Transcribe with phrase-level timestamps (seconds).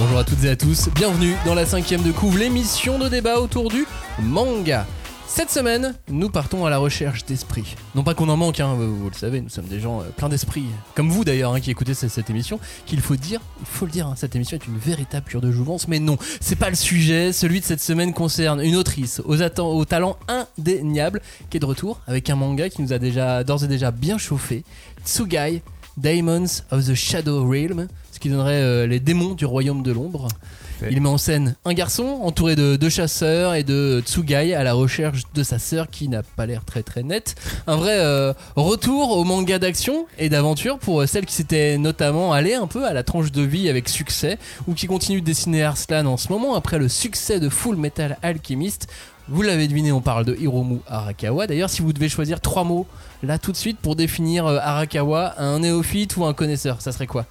[0.00, 3.38] Bonjour à toutes et à tous, bienvenue dans la cinquième de couvre, l'émission de débat
[3.38, 3.84] autour du
[4.18, 4.86] manga.
[5.28, 7.76] Cette semaine, nous partons à la recherche d'esprit.
[7.94, 10.30] Non pas qu'on en manque, hein, vous, le savez, nous sommes des gens euh, pleins
[10.30, 13.90] d'esprit, comme vous d'ailleurs hein, qui écoutez cette, émission, qu'il faut dire, il faut le
[13.92, 16.76] dire, hein, cette émission est une véritable cure de jouvence, mais non, c'est pas le
[16.76, 17.34] sujet.
[17.34, 21.20] Celui de cette semaine concerne une autrice aux, aux talents indéniables
[21.50, 24.16] qui est de retour avec un manga qui nous a déjà d'ores et déjà bien
[24.16, 24.64] chauffé,
[25.04, 25.62] Tsugai,
[25.98, 27.86] Daemons of the Shadow Realm,
[28.20, 30.28] qui donnerait euh, les démons du royaume de l'ombre.
[30.88, 34.72] Il met en scène un garçon entouré de deux chasseurs et de Tsugai à la
[34.72, 37.34] recherche de sa sœur qui n'a pas l'air très très nette.
[37.66, 42.32] Un vrai euh, retour au manga d'action et d'aventure pour euh, celle qui s'était notamment
[42.32, 45.62] allée un peu à la tranche de vie avec succès ou qui continue de dessiner
[45.64, 48.88] Arslan en ce moment après le succès de Full Metal Alchemist.
[49.28, 51.46] Vous l'avez deviné, on parle de Hiromu Arakawa.
[51.46, 52.86] D'ailleurs, si vous devez choisir trois mots
[53.22, 57.26] là tout de suite pour définir Arakawa, un néophyte ou un connaisseur, ça serait quoi?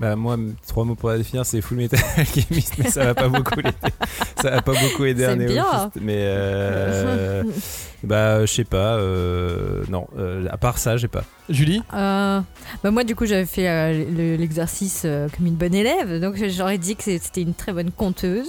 [0.00, 3.28] Bah moi, trois mots pour la définir, c'est Full Metal Alchemist, mais ça va pas
[3.28, 3.76] beaucoup l'aider.
[4.40, 5.64] Ça va pas beaucoup aider un C'est bien.
[5.64, 6.00] néophyte.
[6.00, 7.42] Mais euh,
[8.04, 8.94] bah je sais pas.
[8.94, 11.24] euh, non, euh, à part ça, j'ai pas.
[11.48, 12.40] Julie Euh,
[12.84, 16.36] bah moi du coup j'avais fait euh, le- l'exercice euh, comme une bonne élève donc
[16.48, 18.48] j'aurais dit que c'était une très bonne conteuse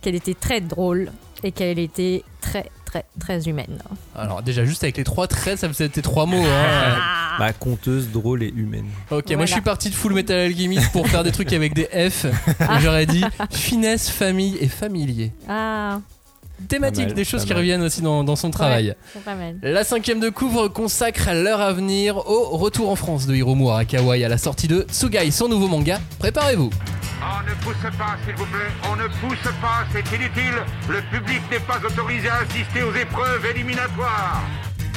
[0.00, 1.10] qu'elle était très drôle
[1.42, 3.78] et qu'elle était très très très humaine
[4.16, 6.44] Alors déjà juste avec les trois traits, ça faisait tes trois mots.
[6.44, 6.96] Hein.
[7.38, 8.86] Bah conteuse, drôle et humaine.
[9.10, 11.84] Ok, moi je suis parti de Full Metal Alchemist pour faire des trucs avec des
[12.10, 12.26] F.
[12.80, 15.32] J'aurais dit finesse, famille et familier.
[15.48, 16.00] ah
[16.68, 17.58] Thématique, Pas mal, des choses qui mal.
[17.58, 18.94] reviennent aussi dans, dans son travail.
[19.12, 23.34] c'est pas mal La cinquième de couvre consacre leur avenir au retour en France de
[23.34, 25.98] Hiromu Arakawa et à la sortie de Tsugai, son nouveau manga.
[26.18, 26.70] Préparez-vous.
[27.22, 28.70] On ne pousse pas, s'il vous plaît.
[28.90, 30.54] On ne pousse pas, c'est inutile.
[30.88, 34.42] Le public n'est pas autorisé à assister aux épreuves éliminatoires.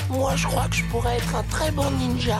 [0.09, 2.37] Moi, je crois que je pourrais être un très bon ninja.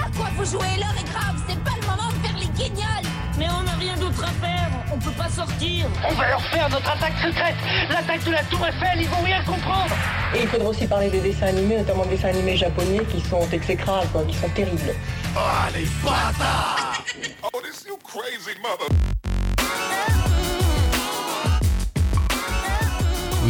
[0.00, 0.66] À quoi vous jouez?
[0.78, 3.06] L'heure est grave, c'est pas le moment de faire les guignols
[3.42, 5.86] Mais on n'a rien d'autre à faire, on peut pas sortir.
[6.08, 7.56] On va leur faire notre attaque secrète
[7.90, 9.92] L'attaque de la Tour Eiffel, ils vont rien comprendre
[10.32, 13.48] Et il faudra aussi parler des dessins animés, notamment des dessins animés japonais qui sont
[13.50, 14.94] exécrables, quoi, qui sont terribles.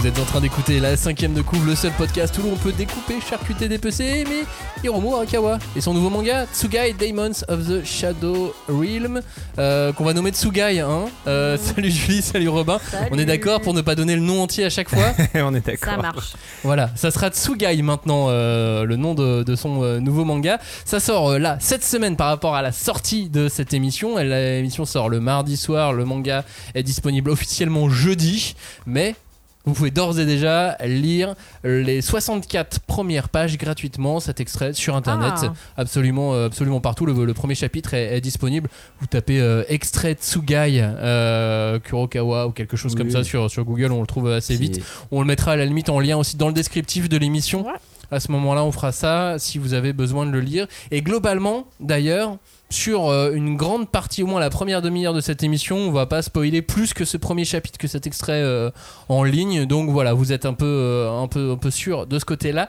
[0.03, 2.73] Vous êtes en train d'écouter la cinquième de couvre, le seul podcast où l'on peut
[2.73, 4.43] découper, charcuter, dépecer, aimer
[4.83, 9.21] Hiromu Arakawa et son nouveau manga Tsugai Daemons of the Shadow Realm
[9.61, 10.81] euh, qu'on va nommer Tsugai.
[10.81, 12.81] Hein Euh, salut Julie, salut Robin.
[13.13, 15.15] On est d'accord pour ne pas donner le nom entier à chaque fois?
[15.37, 15.93] On est d'accord.
[15.93, 16.33] ça marche
[16.65, 20.59] Voilà, ça sera Tsugai maintenant, euh, le nom de, de son euh, nouveau manga.
[20.85, 24.19] Ça sort euh, là, cette semaine par rapport à la sortie de cette émission.
[24.19, 29.15] L'émission sort le mardi soir, le manga est disponible officiellement jeudi, mais
[29.65, 31.35] vous pouvez d'ores et déjà lire
[31.65, 35.53] les 64 premières pages gratuitement, cet extrait sur internet, Ah.
[35.77, 37.07] absolument, euh, absolument partout.
[37.07, 38.69] Le, le premier chapitre est, est disponible.
[39.01, 43.93] Vous tapez euh, extrait Tsugai euh, Kurokawa ou quelque chose comme ça sur, sur Google,
[43.93, 44.81] on le trouve assez vite.
[45.11, 47.67] On le mettra à la limite en lien aussi dans le descriptif de l'émission.
[47.67, 47.73] Ouais.
[48.13, 50.67] À ce moment-là, on fera ça si vous avez besoin de le lire.
[50.91, 52.37] Et globalement, d'ailleurs,
[52.69, 56.05] sur euh, une grande partie, au moins la première demi-heure de cette émission, on va
[56.05, 58.71] pas spoiler plus que ce premier chapitre, que cet extrait euh,
[59.09, 59.65] en ligne.
[59.65, 62.69] Donc voilà, vous êtes un peu, euh, un peu, un peu sûr de ce côté-là.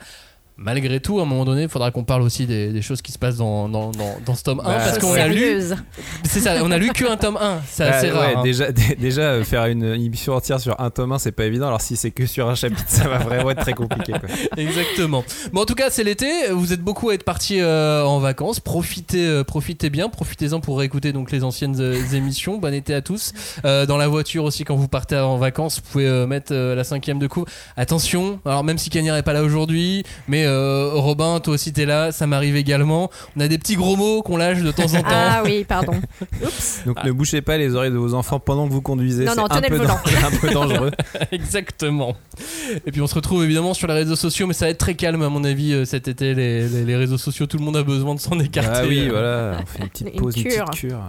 [0.55, 3.11] Malgré tout, à un moment donné, il faudra qu'on parle aussi des, des choses qui
[3.11, 5.75] se passent dans, dans, dans, dans ce tome 1 Bah, parce qu'on a lu, sérieuse
[6.23, 8.29] c'est ça, on a lu qu'un tome 1, c'est Bah, assez ouais, rare.
[8.37, 8.43] hein.
[8.43, 11.67] déjà, dé- déjà euh, faire une émission entière sur un tome 1, c'est pas évident.
[11.67, 14.11] Alors si c'est que sur un chapitre, ça va vraiment être très compliqué.
[14.13, 14.29] Quoi.
[14.57, 15.23] Exactement.
[15.53, 16.29] Bon, en tout cas, c'est l'été.
[16.51, 18.59] Vous êtes beaucoup à être partis euh, en vacances.
[18.59, 20.07] Profitez, euh, profitez bien.
[20.09, 22.57] Profitez-en pour réécouter donc les anciennes euh, émissions.
[22.59, 23.33] Bon été à tous.
[23.65, 26.75] Euh, dans la voiture aussi, quand vous partez en vacances, vous pouvez euh, mettre euh,
[26.75, 27.47] la cinquième de couvre.
[27.75, 28.39] Attention.
[28.45, 32.11] Alors même si Cagnard est pas là aujourd'hui, mais euh, Robin, toi aussi t'es là.
[32.11, 33.09] Ça m'arrive également.
[33.35, 35.07] On a des petits gros mots qu'on lâche de temps en temps.
[35.09, 35.93] ah oui pardon
[36.85, 39.25] Donc ne bouchez pas les oreilles de vos enfants pendant que vous conduisez.
[39.25, 39.99] Non, c'est non, un tenez peu le volant.
[40.05, 40.91] dan- un peu dangereux.
[41.31, 42.15] Exactement.
[42.85, 44.95] Et puis on se retrouve évidemment sur les réseaux sociaux, mais ça va être très
[44.95, 46.33] calme à mon avis euh, cet été.
[46.33, 48.71] Les, les- les réseaux sociaux, tout le monde a besoin de s'en écarter.
[48.83, 49.57] Ah oui, voilà.
[49.61, 50.65] On fait une petite Une pause, une, cure.
[50.65, 50.99] petite cure.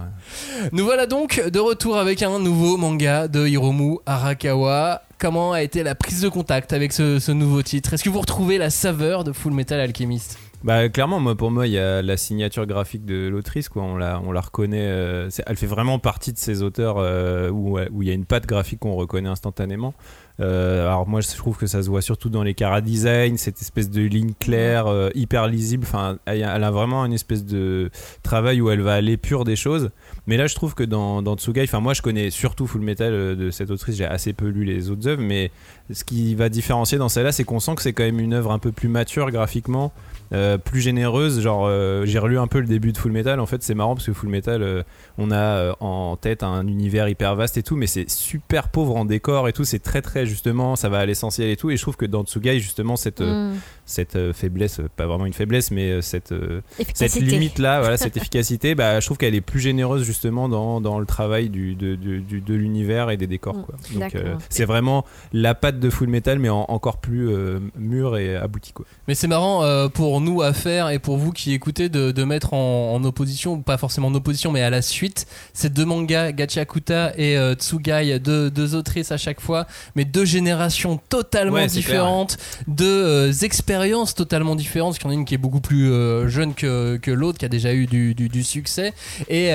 [0.71, 5.01] Nous voilà donc de retour avec un nouveau manga de Hiromu Arakawa.
[5.17, 7.93] Comment a été la prise de contact avec ce, nouveau titre?
[7.93, 10.37] Est-ce que vous retrouvez la saveur de Full Metal Alchemist?
[10.63, 13.83] Bah clairement, moi pour moi, il y a la signature graphique de l'autrice, quoi.
[13.83, 14.81] On la, on la reconnaît.
[14.81, 18.45] euh, elle fait vraiment partie de ces auteurs euh, où il y a une patte
[18.47, 19.93] graphique qu'on reconnaît instantanément.
[20.39, 23.61] Euh, alors moi, je trouve que ça se voit surtout dans les cara design, cette
[23.61, 25.85] espèce de ligne claire, hyper lisible.
[25.87, 27.89] Enfin, elle, a- vraiment une espèce de
[28.23, 29.91] travail où elle va à l'épure des choses.
[30.27, 33.13] Mais là, je trouve que dans, dans Tsugai, enfin moi, je connais surtout Full Metal
[33.13, 33.95] euh, de cette autrice.
[33.95, 35.51] J'ai assez peu lu les autres œuvres, mais
[35.91, 38.51] ce qui va différencier dans celle-là, c'est qu'on sent que c'est quand même une œuvre
[38.51, 39.91] un peu plus mature graphiquement
[40.33, 41.41] euh, plus généreuse.
[41.41, 43.39] Genre, euh, j'ai relu un peu le début de Full Metal.
[43.39, 44.83] En fait, c'est marrant parce que Full Metal, euh,
[45.17, 48.95] on a euh, en tête un univers hyper vaste et tout, mais c'est super pauvre
[48.95, 49.63] en décor et tout.
[49.65, 51.69] C'est très, très justement, ça va à l'essentiel et tout.
[51.69, 53.53] Et je trouve que dans Tsugai, justement, cette, Mm.
[53.85, 57.25] cette euh, faiblesse, pas vraiment une faiblesse, mais cette, euh, cette Efficacité.
[57.25, 60.99] limite là, voilà, cette efficacité, bah, je trouve qu'elle est plus généreuse justement dans, dans
[60.99, 63.55] le travail du, de, de, du- de l'univers et des décors.
[63.57, 63.75] Mm, Quoi.
[63.99, 68.17] Donc euh, c'est vraiment la patte de Full Metal, mais en- encore plus euh, mûre
[68.17, 68.73] et aboutie.
[68.73, 68.85] Quoi.
[69.07, 72.23] Mais c'est marrant euh, pour nous à faire et pour vous qui écoutez de, de
[72.23, 76.31] mettre en, en opposition, pas forcément en opposition, mais à la suite, ces deux mangas,
[76.31, 81.67] Gachakuta et euh, Tsugai, deux, deux autrices à chaque fois, mais deux générations totalement Ouais,
[81.67, 85.59] différentes, deux euh, expériences totalement différentes, parce qu'il y en a une qui est beaucoup
[85.59, 88.93] plus euh, jeune que, que l'autre, qui a déjà eu du, du, du succès.
[89.27, 89.49] Et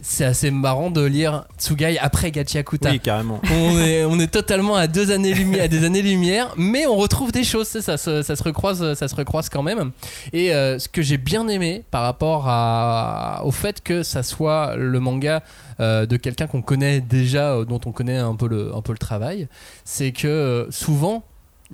[0.00, 2.90] c'est assez marrant de lire Tsugai après Gachakuta.
[2.90, 3.40] Oui, carrément.
[3.52, 6.96] on est, on est totalement à deux années lumière, à des années lumière, mais on
[6.96, 9.91] retrouve des choses, ça, ça se recroise, ça se recroise quand même.
[10.32, 14.76] Et euh, ce que j'ai bien aimé par rapport à, au fait que ça soit
[14.76, 15.42] le manga
[15.80, 18.92] euh, de quelqu'un qu'on connaît déjà, euh, dont on connaît un peu le, un peu
[18.92, 19.48] le travail,
[19.84, 21.22] c'est que souvent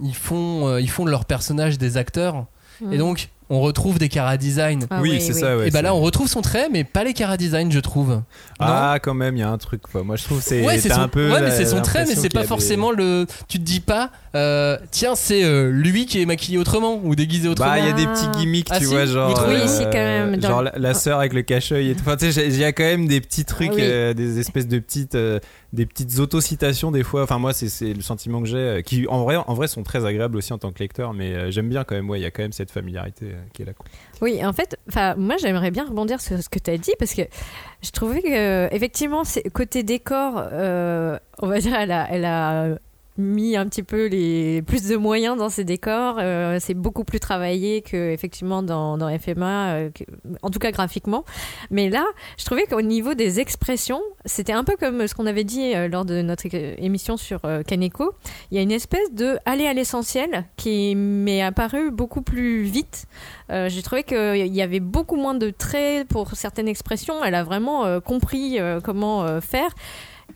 [0.03, 2.47] ils font, ils font de leurs personnages des acteurs,
[2.93, 4.87] et donc on retrouve des cara design.
[4.91, 5.57] Ah oui, c'est ça.
[5.57, 7.81] Ouais, et bah là c'est- on retrouve son trait, mais pas les cara design, je
[7.81, 8.21] trouve.
[8.59, 9.83] Ah, quand même, il y a un truc.
[9.83, 10.03] quoi.
[10.05, 11.31] Moi, je trouve c'est Ouais, c'est t'as son, un peu.
[11.33, 13.27] ouais, mais c'est son trait, mais c'est pas forcément le.
[13.49, 17.49] Tu te dis pas, euh, tiens, c'est euh, lui qui est maquillé autrement ou déguisé
[17.49, 17.71] autrement.
[17.71, 18.13] Bah, il y a des Ah.
[18.13, 19.45] petits gimmicks, Ah, tu si vois, genre.
[19.49, 22.03] Oui, si, quand même, dans- Genre la, la sœur avec le cache-œil et tout.
[22.07, 23.83] Enfin, tu sais, il y a quand même des petits trucs, Ah oui.
[23.83, 25.39] euh, des espèces de petites, euh,
[25.73, 27.23] des petites autocitations des fois.
[27.23, 30.05] Enfin, moi, c'est le sentiment que j'ai, euh, qui en vrai, en vrai, sont très
[30.05, 32.09] agréables aussi en tant que lecteur, mais euh, j'aime bien quand même.
[32.09, 33.73] Ouais, il y a quand même cette familiarité euh, qui est là.
[34.23, 34.79] Oui, en fait,
[35.17, 37.23] moi j'aimerais bien rebondir sur ce que tu as dit parce que
[37.83, 39.23] je trouvais que effectivement,
[39.53, 42.79] côté décor, on va dire, elle a
[43.19, 46.17] mis un petit peu les plus de moyens dans ses décors.
[46.19, 49.91] euh, c'est beaucoup plus travaillé que effectivement dans, dans FMA, euh,
[50.43, 51.25] en tout cas graphiquement.
[51.71, 52.05] Mais là,
[52.39, 55.89] je trouvais qu'au niveau des expressions, c'était un peu comme ce qu'on avait dit euh,
[55.89, 58.15] lors de notre émission sur euh, Kaneko.
[58.51, 63.07] Il y a une espèce de aller à l'essentiel qui m'est apparu beaucoup plus vite.
[63.51, 67.25] Euh, J'ai trouvé qu'il y avait beaucoup moins de traits pour certaines expressions.
[67.25, 69.71] Elle a vraiment euh, compris euh, comment euh, faire.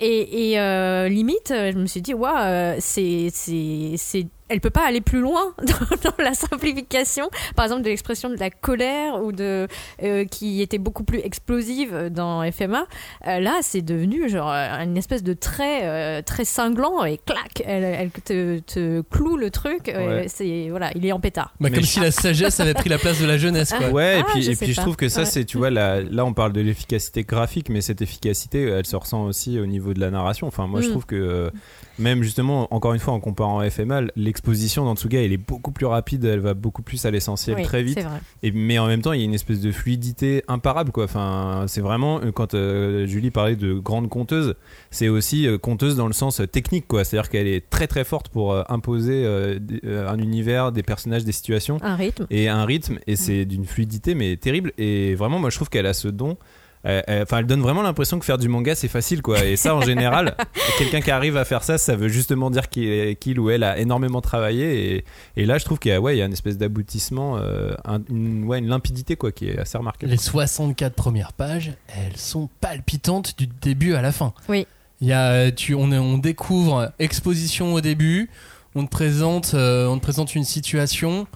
[0.00, 4.60] Et, et, euh, limite, euh, je me suis dit, waouh, euh, c'est, c'est, c'est, elle
[4.60, 7.28] peut pas aller plus loin dans, dans la simplification.
[7.56, 9.66] Par exemple, de l'expression de la colère ou de
[10.02, 12.86] euh, qui était beaucoup plus explosive dans FMA.
[13.26, 17.62] Euh, là, c'est devenu genre euh, une espèce de trait euh, très cinglant et clac,
[17.66, 19.86] elle, elle te, te cloue le truc.
[19.86, 20.26] Ouais.
[20.28, 21.52] c'est voilà, il est en pétard.
[21.60, 23.88] Bah, Mais comme je- si la sagesse avait pris la place de la jeunesse, quoi.
[23.88, 24.82] Ouais, et Ah, puis, je et sais puis je pas.
[24.82, 25.26] trouve que ça, Ouais.
[25.26, 28.96] c'est, tu vois, là, là, on parle de l'efficacité graphique, mais cette efficacité, elle se
[28.96, 30.46] ressent aussi au niveau de la narration.
[30.46, 30.90] Enfin, moi, je Mm.
[30.90, 31.50] trouve que, euh,
[31.98, 34.02] même justement, encore une fois, en comparant FMA,
[34.42, 37.62] l'exposition dans Tsuga, elle est beaucoup plus rapide, elle va beaucoup plus à l'essentiel Oui,
[37.62, 38.00] très vite.
[38.42, 41.04] Et, mais en même temps, il y a une espèce de fluidité imparable, quoi.
[41.04, 44.56] Enfin, c'est vraiment euh, quand euh, Julie parlait de grande conteuse,
[44.90, 47.04] c'est aussi euh, conteuse dans le sens euh, technique, quoi.
[47.04, 51.78] C'est-à-dire qu'elle est très très forte pour euh, imposer un univers, des personnages, des situations
[51.82, 52.26] Un rythme.
[52.30, 52.98] et un rythme.
[53.06, 54.72] Et c'est d'une fluidité, mais terrible.
[54.76, 56.36] Et vraiment, moi, je trouve qu'elle a ce don.
[56.84, 59.44] Euh, euh, Enfin, elle donne vraiment l'impression que faire du manga c'est facile quoi.
[59.44, 60.36] Et ça, en général,
[60.78, 64.20] quelqu'un qui arrive à faire ça, ça veut justement dire qu'il ou elle a énormément
[64.20, 64.96] travaillé.
[64.96, 65.04] Et,
[65.36, 67.72] et là, je trouve qu'il y a, ouais, il y a une espèce d'aboutissement, euh,
[67.84, 70.10] un- une, ouais, une limpidité quoi, qui est assez remarquable.
[70.10, 74.32] Les 64 premières pages, elles sont palpitantes du début à la fin.
[74.48, 74.66] Oui.
[75.00, 78.30] Il y a, tu, on, découvre exposition au début,
[78.74, 81.26] on te présente, euh, on te présente une situation,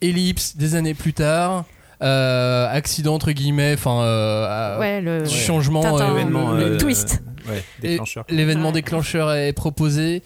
[0.00, 1.64] ellipse des années plus tard,
[2.02, 7.22] euh, accident entre guillemets, enfin euh, Ouais, le changement, Tintin, euh, Événement, le euh, twist.
[7.48, 8.24] Ouais, Et déclencheur.
[8.28, 8.72] L'événement Ouais.
[8.74, 10.22] déclencheur est proposé.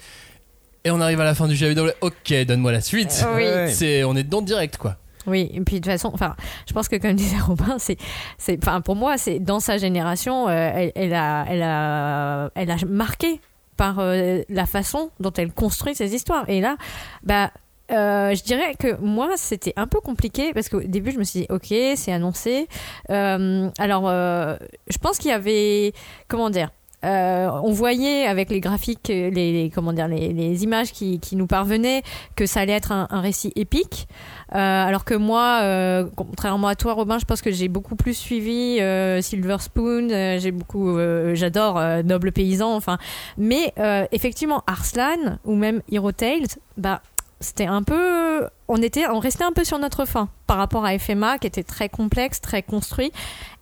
[0.85, 1.95] Et on arrive à la fin du chapitre.
[2.01, 3.27] Ok, donne-moi la suite.
[3.35, 3.45] Oui.
[3.69, 4.97] C'est, on est dedans direct, quoi.
[5.27, 6.37] Oui, et puis de toute façon, enfin,
[6.69, 7.97] je pense que comme disait Robin, c'est,
[8.39, 12.71] c'est, enfin, pour moi, c'est dans sa génération, euh, elle, elle a, elle a, elle
[12.71, 13.41] a marqué
[13.77, 16.45] par euh, la façon dont elle construit ses histoires.
[16.49, 16.77] Et là,
[17.25, 17.51] bah.
[17.93, 21.41] Euh, je dirais que moi c'était un peu compliqué parce qu'au début je me suis
[21.41, 22.67] dit ok c'est annoncé
[23.11, 24.57] Euh, alors euh,
[24.89, 25.93] je pense qu'il y avait
[26.29, 26.71] comment dire
[27.05, 31.37] euh, on voyait avec les graphiques les, les- comment dire les, les images qui, qui
[31.37, 32.03] nous parvenaient
[32.35, 34.09] que ça allait être un, un récit épique
[34.55, 38.15] euh, alors que moi, euh, contrairement à toi, Robin, je pense que j'ai beaucoup plus
[38.17, 40.09] suivi euh, Silver Spoon.
[40.11, 40.97] euh, j'ai beaucoup,
[41.35, 42.73] j'adore Noble Paysan.
[42.77, 42.97] Enfin,
[43.37, 43.73] mais
[44.13, 47.03] effectivement, Arslan ou même Hero Tales, bah
[47.41, 50.99] c'était un peu, on était, on restait un peu sur notre fin par rapport à
[50.99, 53.13] FMA qui était très complexe, très construit.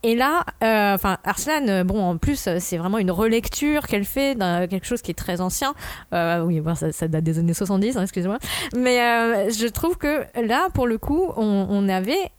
[0.02, 4.04] Et là, euh, enfin Arslan, euh, bon en plus euh, c'est vraiment une relecture qu'elle
[4.04, 5.74] fait d'un quelque chose qui est très ancien.
[6.12, 8.38] Oui, bon, ça, date des années 70, hein, excusez-moi.
[8.76, 12.30] Mais je trouve que là, pour le coup, on avait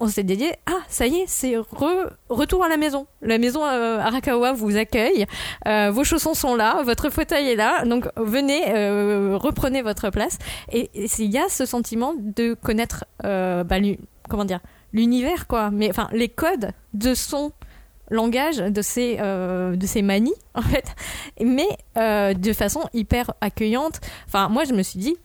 [0.00, 3.06] on, s'est dédié, ah, ça y est, c'est re- retour à la maison.
[3.22, 5.26] La maison euh, Arakawa vous accueille,
[5.66, 10.38] euh, vos chaussons sont là, votre fauteuil est là, donc venez, euh, reprenez votre place.
[10.72, 13.76] Et il y a ce sentiment de connaître, bah,
[14.28, 14.60] comment dire,
[14.92, 17.52] l'univers, quoi, mais enfin, les codes de son
[18.10, 20.94] langage, de ses, de manies, en fait,
[21.40, 21.68] mais
[22.34, 24.00] de façon hyper accueillante.
[24.26, 25.16] Enfin, moi, je me suis dit,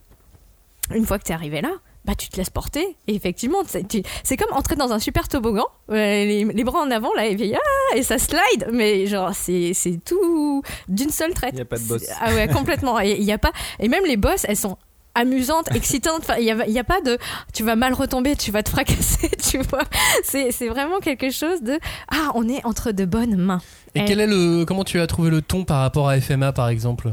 [0.94, 1.70] une fois que tu es arrivé là,
[2.04, 2.96] bah tu te laisses porter.
[3.06, 7.14] Et effectivement c'est comme entrer dans un super toboggan euh, les, les bras en avant
[7.14, 8.68] là et puis ah, et ça slide.
[8.72, 11.54] Mais genre c'est c'est tout d'une seule traite.
[11.54, 12.02] Il y a pas de boss.
[12.20, 13.00] Ah ouais complètement.
[13.00, 14.78] Et il y a pas et même les boss elles sont
[15.14, 16.22] amusantes excitantes.
[16.22, 17.18] Enfin il y a, pas de
[17.52, 19.84] tu vas mal retomber tu vas te fracasser tu vois.
[20.24, 21.78] C'est c'est vraiment quelque chose de
[22.10, 23.60] ah on est entre de bonnes mains.
[23.94, 26.68] Et quel est le, comment tu as trouvé le ton par rapport à FMA par
[26.68, 27.12] exemple?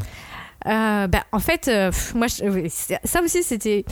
[0.65, 2.67] Euh, bah, en fait, euh, pff, moi, je-
[3.05, 3.86] ça aussi, c'était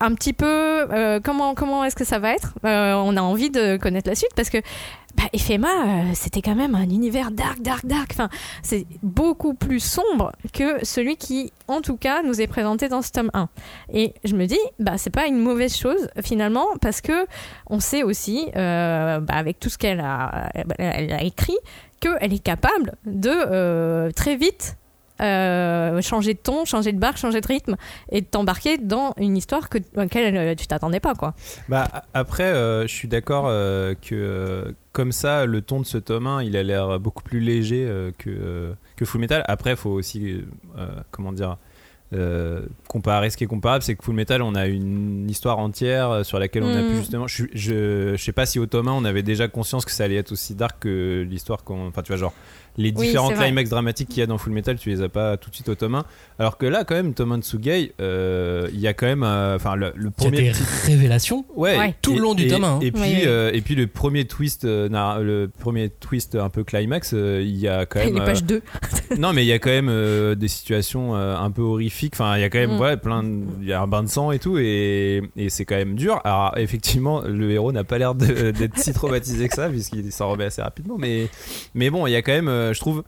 [0.00, 2.54] un petit peu euh, comment comment est-ce que ça va être?
[2.64, 4.58] Euh, On a envie de connaître la suite parce que
[5.16, 8.10] bah, FMA, euh, c'était quand même un univers dark, dark, dark.
[8.12, 8.28] Enfin,
[8.62, 13.10] c'est beaucoup plus sombre que celui qui, en tout cas, nous est présenté dans ce
[13.10, 13.48] tome 1.
[13.92, 17.26] Et je me dis, bah, c'est pas une mauvaise chose finalement parce que
[17.68, 21.56] on sait aussi, bah, avec tout ce qu'elle a, elle a écrit,
[22.00, 24.76] qu'elle est capable de très vite
[25.20, 27.76] euh, changer de ton, changer de barque, changer de rythme
[28.10, 31.14] et t'embarquer dans une histoire que, laquelle euh, tu t'attendais pas.
[31.14, 31.34] quoi.
[31.68, 33.46] Bah, après, euh, je suis d'accord
[34.02, 37.88] que comme ça, le ton de ce tome 1, il a l'air beaucoup plus léger
[38.18, 39.44] que, que Full Metal.
[39.46, 40.44] Après, il faut aussi,
[41.10, 41.56] comment dire,
[42.14, 46.10] euh, comparer ce qui est comparable, c'est que Full Metal, on a une histoire entière
[46.10, 46.88] euh, sur laquelle on a Mm.
[46.88, 47.26] pu justement.
[47.26, 50.32] Je, je, je sais pas si 1, on avait déjà conscience que ça allait être
[50.32, 51.88] aussi dark que l'histoire qu'on.
[51.88, 52.32] Enfin, tu vois, genre,
[52.78, 55.36] les Oui, différents climax dramatiques qu'il y a dans Full Metal, tu les as pas
[55.36, 56.04] tout de suite 1.
[56.38, 59.24] Alors que là, quand même, Toman Tsugei, euh, il y a quand même.
[59.24, 61.94] euh, Enfin, le, le Il y a premier des petit- révélations Ouais, Ouais.
[62.00, 62.78] Tout le long du et, tome hein.
[62.80, 63.22] Et puis, Oui, oui.
[63.26, 64.88] euh, et puis le premier twist, euh,
[65.20, 68.14] le premier twist un peu climax, euh, il y a quand même.
[68.14, 68.62] Les euh, pages 2.
[69.18, 71.97] non, mais il y a quand même euh, des situations euh, un peu horrifiques.
[72.12, 72.80] Enfin, il y a quand même, Mm.
[72.80, 73.22] ouais, plein.
[73.22, 75.94] de- Il y a un bain de sang et tout, et, et c'est quand même
[75.94, 76.20] dur.
[76.24, 80.44] Alors, effectivement, le héros n'a pas l'air d'être si traumatisé que ça, puisqu'il s'en remet
[80.44, 80.96] assez rapidement.
[80.98, 81.28] Mais,
[81.74, 83.02] mais bon, il y a quand même, euh, je trouve.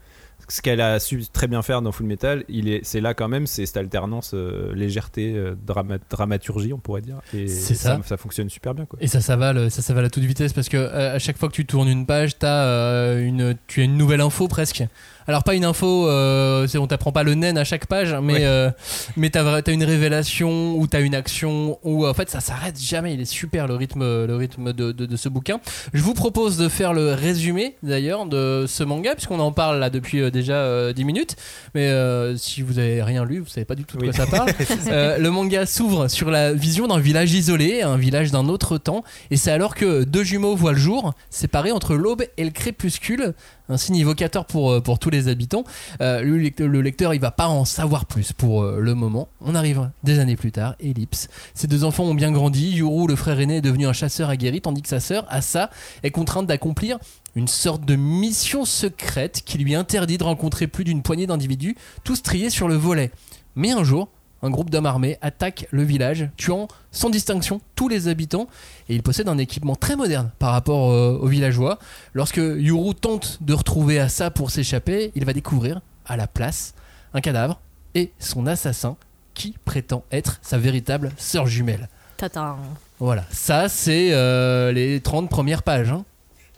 [0.49, 3.28] Ce qu'elle a su très bien faire dans Full Metal, il est, c'est là quand
[3.28, 7.20] même, c'est cette alternance euh, légèreté, euh, drama- dramaturgie, on pourrait dire.
[7.32, 8.00] Et C'est ça.
[8.04, 8.99] ça fonctionne super bien, quoi.
[9.00, 11.54] Et ça s'avale, ça s'avale à toute vitesse parce que euh, à chaque fois que
[11.54, 14.82] tu tournes une page, t'as euh, une, tu as une nouvelle info presque.
[15.29, 18.41] Alors pas une info, euh, on t'apprend pas le naine à chaque page, mais Ouais.
[18.45, 18.71] euh,
[19.17, 23.15] mais t'as une révélation ou t'as une action ou en fait ça s'arrête jamais.
[23.15, 25.61] Il est super le rythme, le rythme de, de, de ce bouquin.
[25.93, 29.91] Je vous propose de faire le résumé d'ailleurs de ce manga puisqu'on en parle là
[29.91, 31.37] depuis euh, déjà euh, 10 minutes.
[31.75, 34.09] Mais euh, si vous avez rien lu, vous savez pas du tout de Oui.
[34.11, 34.50] quoi ça parle.
[34.91, 39.05] Euh, le manga s'ouvre sur la vision d'un village isolé, un village d'un autre temps,
[39.31, 43.35] et c'est alors que deux jumeaux voient le jour, séparés entre l'aube et le crépuscule,
[43.71, 45.65] un signe évocateur pour, euh, pour tous les habitants.
[46.00, 46.37] Euh, le,
[46.81, 49.29] lecteur, le va pas en savoir plus pour euh, le moment.
[49.41, 51.29] On arrive des années plus tard, ellipse.
[51.55, 52.71] Ces deux enfants ont bien grandi.
[52.73, 55.71] Yuru, le frère aîné, est devenu un chasseur aguerri, tandis que sa sœur, Asa,
[56.03, 56.99] est contrainte d'accomplir
[57.37, 62.23] une sorte de mission secrète qui lui interdit de rencontrer plus d'une poignée d'individus, tous
[62.23, 63.12] triés sur le volet.
[63.55, 64.09] Mais un jour,
[64.43, 68.49] un groupe d'hommes armés attaque le village, tuant sans distinction tous les habitants,
[68.90, 71.78] et il possède un équipement très moderne par rapport euh, aux villageois.
[72.12, 76.75] Lorsque Yuru tente de retrouver Asa pour s'échapper, il va découvrir, à la place,
[77.14, 77.61] un cadavre
[77.94, 78.97] et son assassin
[79.32, 81.88] qui prétend être sa véritable sœur jumelle.
[82.16, 82.56] Tata.
[82.99, 85.92] Voilà, ça c'est euh, les 30 premières pages.
[85.92, 86.04] hein.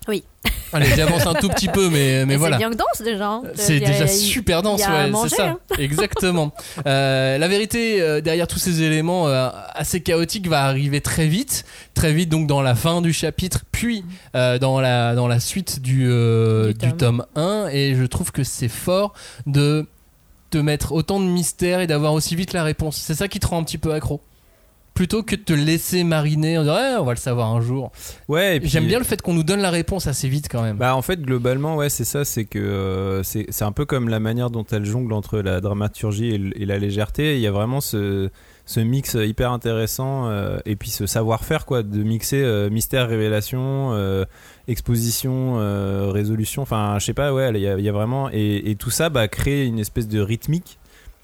[0.09, 0.25] Oui.
[0.73, 2.56] Allez, j'avance un tout petit peu, mais, mais voilà.
[2.56, 3.28] C'est bien que danse déjà.
[3.28, 3.42] hein.
[3.54, 5.49] C'est a- déjà super dense, ouais, c'est ça.
[5.50, 5.59] hein.
[5.78, 6.52] Exactement.
[6.87, 11.64] Euh, la vérité euh, derrière tous ces éléments euh, assez chaotiques va arriver très vite,
[11.94, 14.04] très vite donc dans la fin du chapitre, puis
[14.35, 16.97] dans la dans la suite du euh, Du du, tome.
[16.97, 19.12] tome 1 et je trouve que c'est fort
[19.47, 19.87] de
[20.50, 22.97] te mettre autant de mystère et d'avoir aussi vite la réponse.
[22.97, 24.21] C'est ça qui te rend un petit peu accro.
[24.94, 27.92] Plutôt que de te laisser mariner en disant Ouais, on va le savoir un jour.
[28.28, 30.76] Ouais, J'aime bien le fait qu'on nous donne la réponse assez vite quand même.
[30.76, 34.08] Bah en fait globalement ouais c'est ça c'est que euh, c'est c'est un peu comme
[34.08, 37.80] la manière dont elle jongle entre la dramaturgie et, la légèreté il y a vraiment
[37.80, 38.30] ce
[38.64, 43.92] ce mix hyper intéressant euh, et puis ce savoir-faire quoi de mixer euh, mystère révélation
[44.68, 45.56] exposition
[46.11, 48.76] résolution enfin je sais pas ouais il y a, il y a vraiment et, et
[48.76, 50.78] tout ça bah crée une espèce de rythmique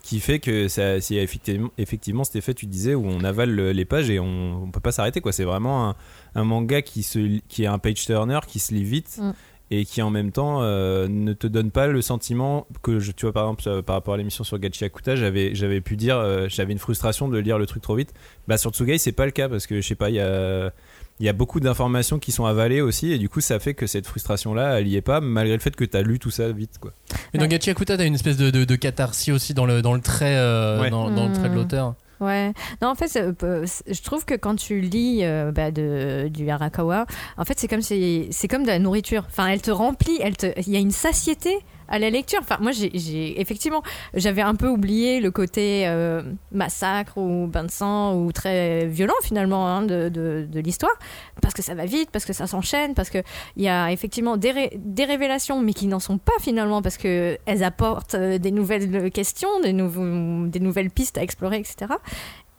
[0.08, 3.72] qui fait que ça, c'est effectivement, effectivement cet effet, tu disais, où on avale le-
[3.72, 5.20] les pages et on, on peut pas s'arrêter.
[5.20, 5.32] quoi.
[5.32, 5.96] C'est vraiment un,
[6.34, 9.18] un manga qui, se, qui est un page turner, qui se lit vite.
[9.20, 9.32] Mm.
[9.70, 13.26] Et qui en même temps euh, ne te donne pas le sentiment que je, tu
[13.26, 16.16] vois par exemple euh, par rapport à l'émission sur Gachi Akuta j'avais j'avais pu dire
[16.16, 18.14] euh, j'avais une frustration de lire le truc trop vite
[18.46, 20.72] bah sur Tsugai c'est pas le cas parce que je sais pas il y a
[21.20, 23.86] il y a beaucoup d'informations qui sont avalées aussi et du coup ça fait que
[23.86, 26.30] cette frustration là elle y est pas malgré le fait que tu as lu tout
[26.30, 26.92] ça vite quoi.
[27.34, 29.94] Et dans Gachi Akuta, t'as une espèce de, de, de catharsis aussi dans le, dans
[29.94, 30.90] le trait, euh, Ouais.
[30.90, 31.56] dans, dans le trait de Mm.
[31.56, 31.94] l'auteur.
[32.20, 32.52] Ouais.
[32.82, 37.06] Non, en fait, euh, je trouve que quand tu lis euh, bah, de, du Arakawa,
[37.36, 39.24] en fait, c'est comme, c'est c'est comme de la nourriture.
[39.28, 41.56] Enfin, elle te remplit, elle te, il y a une satiété
[41.88, 42.40] à la lecture.
[42.42, 43.82] Enfin, moi, j'ai- effectivement,
[44.14, 49.14] j'avais un peu oublié le côté euh, massacre ou bain de sang ou très violent
[49.22, 50.92] finalement hein, de, de, l'histoire,
[51.40, 53.18] parce que ça va vite, parce que ça s'enchaîne, parce que
[53.56, 57.38] il y a effectivement des, des révélations, mais qui n'en sont pas finalement, parce que
[57.46, 61.92] elles apportent euh, des nouvelles questions, des, des nouvelles pistes à explorer, etc.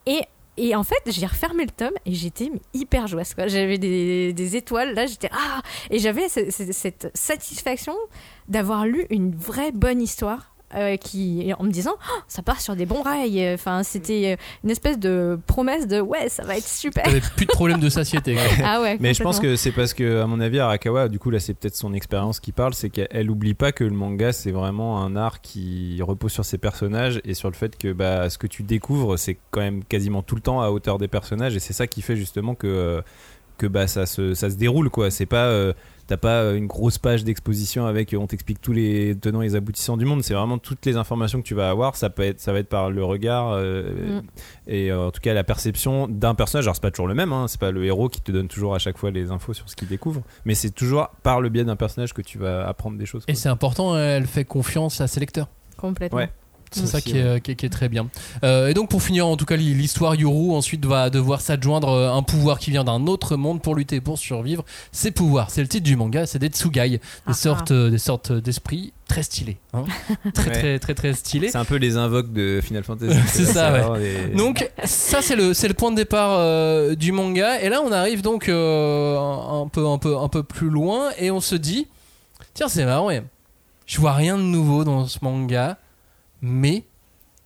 [0.06, 0.22] Et
[0.60, 3.34] et en fait, j'ai refermé le tome et j'étais hyper joyeuse.
[3.48, 7.96] J'avais des, étoiles, là, j'étais ah Et j'avais ce- ce- cette satisfaction
[8.48, 10.54] d'avoir lu une vraie bonne histoire.
[10.76, 13.54] Euh, qui en me disant Oh, ça part sur des bons rails.
[13.54, 17.04] Enfin c'était euh, une espèce de promesse de ouais ça va être super.
[17.04, 18.38] T'avais plus de problème de satiété.
[18.64, 21.30] ah ouais Mais je pense que c'est parce que, à mon avis, Arakawa, du coup,
[21.30, 24.52] là, c'est peut-être son expérience qui parle, c'est qu'elle oublie pas que le manga, c'est
[24.52, 28.38] vraiment un art qui repose sur ses personnages et sur le fait que bah, ce
[28.38, 31.60] que tu découvres, c'est quand même quasiment tout le temps à hauteur des personnages et
[31.60, 33.02] c'est ça qui fait justement que, euh,
[33.60, 35.12] que bah, ça, se, ça se déroule, quoi.
[35.12, 35.46] C'est pas.
[35.46, 35.74] euh,
[36.08, 39.46] T'as pas euh, une grosse page d'exposition avec euh, on t'explique tous les tenants et
[39.46, 40.24] les aboutissants du monde.
[40.24, 41.96] C'est vraiment toutes les informations que tu vas avoir.
[41.96, 44.22] Ça peut être, ça va être par le regard euh, Mm.
[44.66, 46.66] et euh, en tout cas la perception d'un personnage.
[46.66, 47.32] Alors c'est pas toujours le même.
[47.32, 49.70] Hein, c'est pas le héros qui te donne toujours à chaque fois les infos sur
[49.70, 50.24] ce qu'il découvre.
[50.46, 53.24] Mais c'est toujours par le biais d'un personnage que tu vas apprendre des choses.
[53.28, 55.48] Et c'est important, elle fait confiance à ses lecteurs.
[55.78, 56.32] complètement Ouais.
[56.72, 58.08] C'est ça qui est, qui est- qui est très bien.
[58.44, 62.12] Euh, et donc pour finir, en tout cas, l'histoire Yuru ensuite va devoir s'adjoindre euh,
[62.12, 64.64] un pouvoir qui vient d'un autre monde pour lutter, pour survivre.
[64.92, 67.98] Ces pouvoirs, c'est le titre du manga, c'est des tsugai, des Ah, sortes, euh, des
[67.98, 69.84] sortes d'esprits très stylés, hein.
[70.36, 70.52] très, Ouais.
[70.52, 71.50] très très très stylés.
[71.50, 73.18] C'est un peu les invoques de Final Fantasy.
[73.28, 77.60] C'est ça, des- Donc ça c'est le c'est le point de départ euh, du manga
[77.62, 81.10] et là on arrive donc euh, un, un peu un peu un peu plus loin
[81.18, 81.88] et on se dit
[82.54, 83.24] tiens c'est marrant ouais.
[83.88, 85.78] je vois rien de nouveau dans ce manga
[86.41, 86.84] mais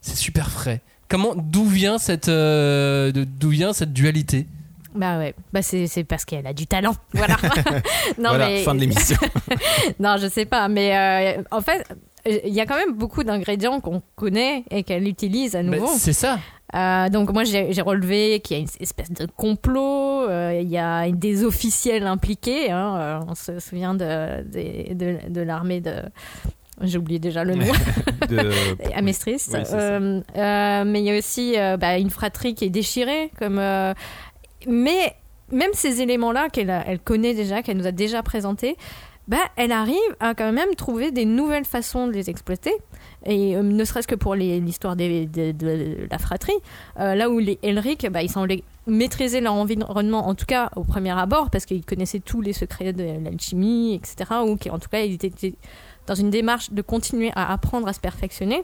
[0.01, 0.81] c'est super frais.
[1.09, 4.47] Comment d'où vient cette euh, de- d'où vient cette dualité?
[4.95, 7.35] Bah ouais bah c'est c'est parce qu'elle a du talent voilà
[8.19, 9.17] non voilà, mais fin de l'émission.
[9.99, 11.83] non, je sais pas, mais euh, en fait,
[12.25, 15.91] il y a quand même beaucoup d'ingrédients qu'on connaît et qu'elle utilise à Bah, nouveau.
[15.97, 16.39] C'est ça.
[16.75, 20.69] Euh, donc moi, j'ai j'ai relevé qu'il y a une espèce de complot, euh, il
[20.69, 22.71] y a des officiels impliqués.
[22.71, 25.93] hein, euh, on se souvient de, de, de, de l'armée de...
[26.83, 27.65] J'ai oublié déjà le nom.
[28.29, 28.49] de...
[28.95, 29.43] Amestris.
[29.53, 29.59] Oui.
[29.73, 33.31] Euh, euh, mais il y a aussi euh, bah, une fratrie qui est déchirée.
[33.39, 33.61] Comme,
[34.67, 35.15] mais
[35.51, 38.77] même ces éléments-là qu'elle elle connaît déjà, qu'elle nous a déjà présentés,
[39.27, 42.73] bah, elle arrive à quand même trouver des nouvelles façons de les exploiter.
[43.25, 46.51] Et euh, ne serait-ce que pour l'histoire de, de la fratrie,
[46.99, 50.83] euh, là où les Elric, bah, ils semblaient maîtriser leur environnement, en tout cas au
[50.83, 54.29] premier abord, parce qu'ils connaissaient tous les secrets de l'alchimie, etc.
[54.45, 55.55] Ou qu'en tout cas, ils étaient
[56.07, 58.63] dans une démarche de continuer à apprendre à se perfectionner.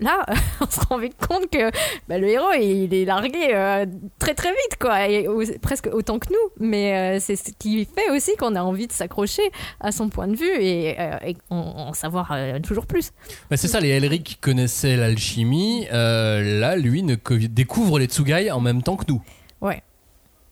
[0.00, 0.24] Là,
[0.60, 1.70] on se rend vite compte que
[2.08, 3.84] bah, le héros, il est largué euh,
[4.18, 5.26] très très vite, quoi, et
[5.60, 6.66] presque autant que nous.
[6.66, 9.42] Mais euh, c'est ce qui fait aussi qu'on a envie de s'accrocher
[9.80, 13.10] à son point de vue et, euh, et en, savoir toujours plus.
[13.50, 18.60] Bah, c'est ça, les Elric qui connaissaient l'alchimie, là, lui, ne découvre les Tsugai en
[18.60, 19.22] même temps que nous.
[19.60, 19.82] Ouais.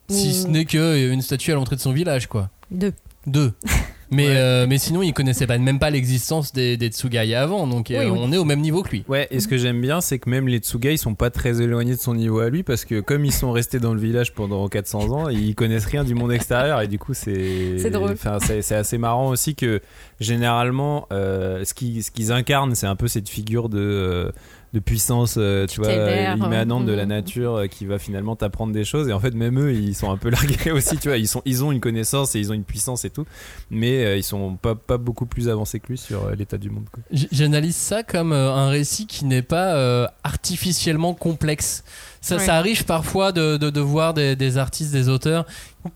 [0.09, 2.49] Si ce n'est qu'une statue à l'entrée de son village, quoi.
[2.71, 2.93] Deux.
[3.25, 3.53] Deux.
[4.09, 4.35] Mais, Ouais.
[4.37, 8.09] euh, mais sinon, il connaissait pas, même pas l'existence des, des Tsugai avant, donc euh,
[8.09, 9.03] Oui, on est au même niveau que lui.
[9.09, 11.61] Ouais, et ce que j'aime bien, c'est que même les Tsugai ils sont pas très
[11.61, 14.33] éloignés de son niveau à lui parce que comme ils sont restés dans le village
[14.33, 18.11] pendant 400 ans, ils connaissent rien du monde extérieur et du coup c'est C'est drôle.
[18.11, 19.81] Enfin, c'est c'est assez marrant aussi que
[20.19, 24.31] généralement euh, ce qu'ils ce qu'ils incarnent, c'est un peu cette figure de euh,
[24.73, 27.09] de puissance, euh, tu vois, Tutélaire, immanente de la mhm.
[27.09, 29.07] nature euh, qui va finalement t'apprendre des choses.
[29.07, 31.17] Et en fait, même eux, ils sont un peu largués aussi, tu vois.
[31.17, 33.25] Ils, sont, ils ont une connaissance et ils ont une puissance et tout,
[33.69, 36.69] mais euh, ils sont pas, pas beaucoup plus avancés que lui sur euh, l'état du
[36.69, 36.85] monde.
[36.91, 37.03] quoi.
[37.11, 41.83] J'analyse ça comme euh, un récit qui n'est pas euh, artificiellement complexe.
[42.21, 42.45] Ça, Ouais.
[42.45, 45.45] ça arrive parfois de, de, de voir des, des artistes, des auteurs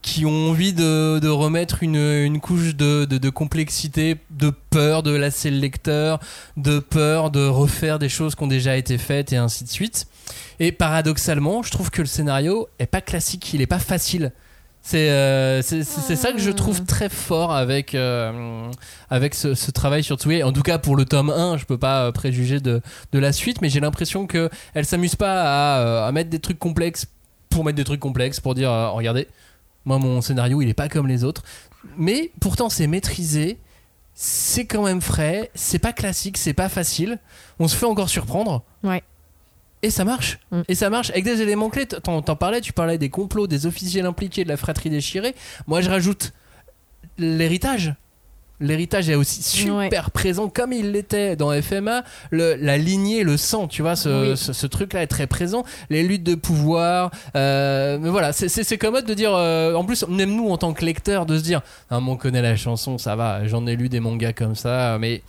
[0.02, 5.04] qui ont envie de, de remettre une, une couche de, de, de complexité, de peur
[5.04, 6.20] de lasser le lecteur,
[6.56, 10.08] de peur de refaire des choses qui ont déjà été faites et ainsi de suite.
[10.60, 14.32] Et paradoxalement, je trouve que le scénario est pas classique, il est pas facile.
[14.84, 18.72] C'est euh, c'est ça que je trouve très fort avec, euh,
[19.12, 20.41] avec ce, ce travail sur Tsui.
[20.41, 23.32] En tout cas, pour le tome 1, je peux pas euh, préjuger de, de la
[23.32, 24.50] suite, mais j'ai l'impression qu'elle
[24.86, 25.44] s'amuse pas
[26.04, 27.06] à, à mettre des trucs complexes
[27.50, 29.28] pour mettre des trucs complexes, pour dire euh, regardez,
[29.86, 31.44] moi mon scénario il est pas comme les autres.
[31.98, 33.60] Mais pourtant, c'est maîtrisé,
[34.15, 37.20] c'est quand même frais, c'est pas classique, c'est pas facile.
[37.60, 38.63] On se fait encore surprendre.
[38.84, 39.04] Ouais.
[39.84, 40.39] Et ça marche.
[40.52, 40.62] Mm.
[40.67, 41.86] Et ça marche avec des éléments clés.
[41.88, 45.34] T'en, t'en parlais, tu parlais des complots, des officiels impliqués, de la fratrie déchirée.
[45.67, 46.34] Moi, je rajoute
[47.17, 47.94] l'héritage.
[48.60, 49.74] L'héritage est aussi super
[50.06, 50.12] Ouais.
[50.13, 52.04] présent comme il l'était dans FMA.
[52.30, 54.38] Le- la lignée, le sang, tu vois, ce, Oui.
[54.38, 55.63] ce- ce truc-là est très présent.
[55.89, 57.10] Les luttes de pouvoir.
[57.36, 59.34] euh, mais voilà, c'est, c'est, c'est commode de dire.
[59.34, 62.17] euh, en plus, même nous, en tant que lecteurs, de se dire Ah, mais on
[62.17, 64.98] connaît la chanson, ça va, j'en ai lu des mangas comme ça.
[65.00, 65.24] Mais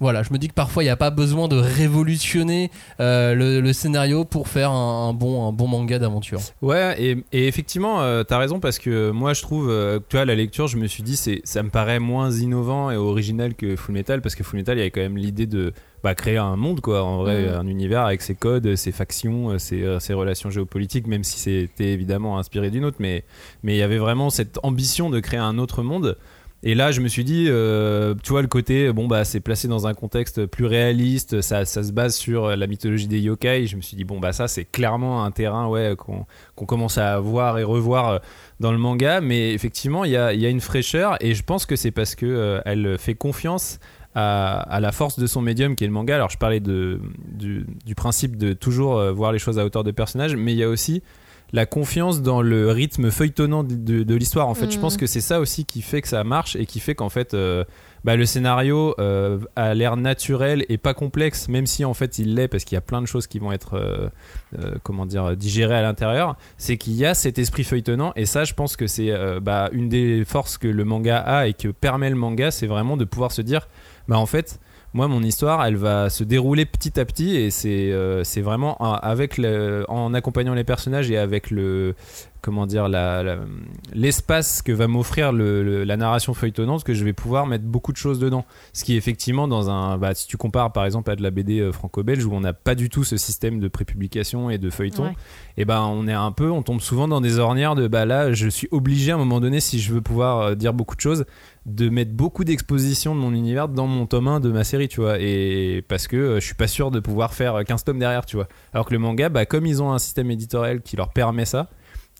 [0.00, 3.60] voilà, je me dis que parfois il n'y a pas besoin de révolutionner euh, le,
[3.60, 6.40] le scénario pour faire un, un bon, un bon manga d'aventure.
[6.62, 10.24] Ouais, et, et effectivement, euh, t'as raison parce que moi je trouve, euh, tu vois,
[10.24, 13.76] la lecture, je me suis dit, c'est, ça me paraît moins innovant et original que
[13.76, 16.36] Full Metal parce que Full Metal, il y avait quand même l'idée de bah, créer
[16.36, 20.00] un monde, quoi, en vrai, un univers avec ses codes, ses factions, euh, ses, euh,
[20.00, 23.24] ses relations géopolitiques, même si c'était évidemment inspiré d'une autre, mais
[23.62, 26.18] mais il y avait vraiment cette ambition de créer un autre monde.
[26.66, 29.68] Et là, je me suis dit, euh, tu vois, le côté, bon, bah, c'est placé
[29.68, 33.66] dans un contexte plus réaliste, ça, ça se base sur la mythologie des yokai.
[33.66, 36.24] Je me suis dit, bon, bah, ça, c'est clairement un terrain, ouais, qu'on
[36.54, 38.18] qu'on commence à voir et revoir euh,
[38.60, 39.20] dans le manga.
[39.20, 42.14] Mais effectivement, il y a, y a une fraîcheur, et je pense que c'est parce
[42.14, 43.78] que euh, elle fait confiance
[44.14, 46.14] à, à la force de son médium qui est le manga.
[46.14, 46.98] Alors, je parlais de,
[47.28, 50.62] du, du principe de toujours voir les choses à hauteur de personnage, mais il y
[50.62, 51.02] a aussi
[51.54, 54.48] la confiance dans le rythme feuilletonnant de, de- de l'histoire.
[54.48, 56.80] En fait, je pense que c'est ça aussi qui fait que ça marche et qui
[56.80, 57.62] fait qu'en fait, euh,
[58.02, 62.34] bah, le scénario euh, a l'air naturel et pas complexe, même si en fait il
[62.34, 65.76] l'est parce qu'il y a plein de choses qui vont être, euh, comment dire, digérées
[65.76, 66.36] à l'intérieur.
[66.58, 69.88] C'est qu'il y a cet esprit feuilletonnant et ça, je pense que c'est bah, une
[69.88, 73.30] des forces que le manga a et que permet le manga, c'est vraiment de pouvoir
[73.30, 73.68] se dire,
[74.08, 74.58] bah en fait.
[74.94, 78.80] Moi, mon histoire, elle va se dérouler petit à petit et c'est euh, c'est vraiment
[78.80, 81.94] en- avec le, en accompagnant les personnages et avec le
[82.42, 82.88] comment dire
[83.94, 88.18] l'espace que va m'offrir la narration feuilletonnante que je vais pouvoir mettre beaucoup de choses
[88.18, 88.44] dedans.
[88.72, 91.60] Ce qui effectivement dans un bah, si tu compares par exemple à de la BD
[91.60, 95.04] euh, franco-belge où on n'a pas du tout ce système de prépublication et de feuilleton,
[95.04, 95.12] Ouais.
[95.56, 98.32] et ben on est un peu on tombe souvent dans des ornières de bah là
[98.32, 101.00] je suis obligé à un moment donné si je veux pouvoir euh, dire beaucoup de
[101.00, 101.24] choses
[101.66, 105.00] de mettre beaucoup d'exposition de mon univers dans mon tome 1 de ma série, tu
[105.00, 105.18] vois.
[105.18, 108.36] Et parce que euh, je suis pas sûr de pouvoir faire 15 tomes derrière, tu
[108.36, 108.48] vois.
[108.72, 111.70] Alors que le manga, bah, comme ils ont un système éditorial qui leur permet ça,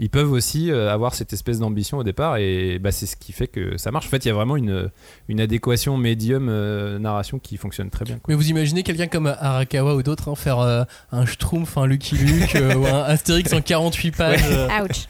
[0.01, 3.33] ils peuvent aussi euh, avoir cette espèce d'ambition au départ et bah, c'est ce qui
[3.33, 4.07] fait que ça marche.
[4.07, 4.91] En fait, il y a vraiment une,
[5.29, 8.17] une adéquation médium-narration qui fonctionne très bien.
[8.17, 8.25] quoi.
[8.29, 12.17] Mais vous imaginez quelqu'un comme Arakawa ou d'autres hein, faire euh, un Schtroumpf, un Lucky
[12.17, 15.07] Luke euh, ou un Astérix en 48 pages euh, Ouch.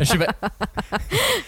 [0.00, 0.34] Je sais pas.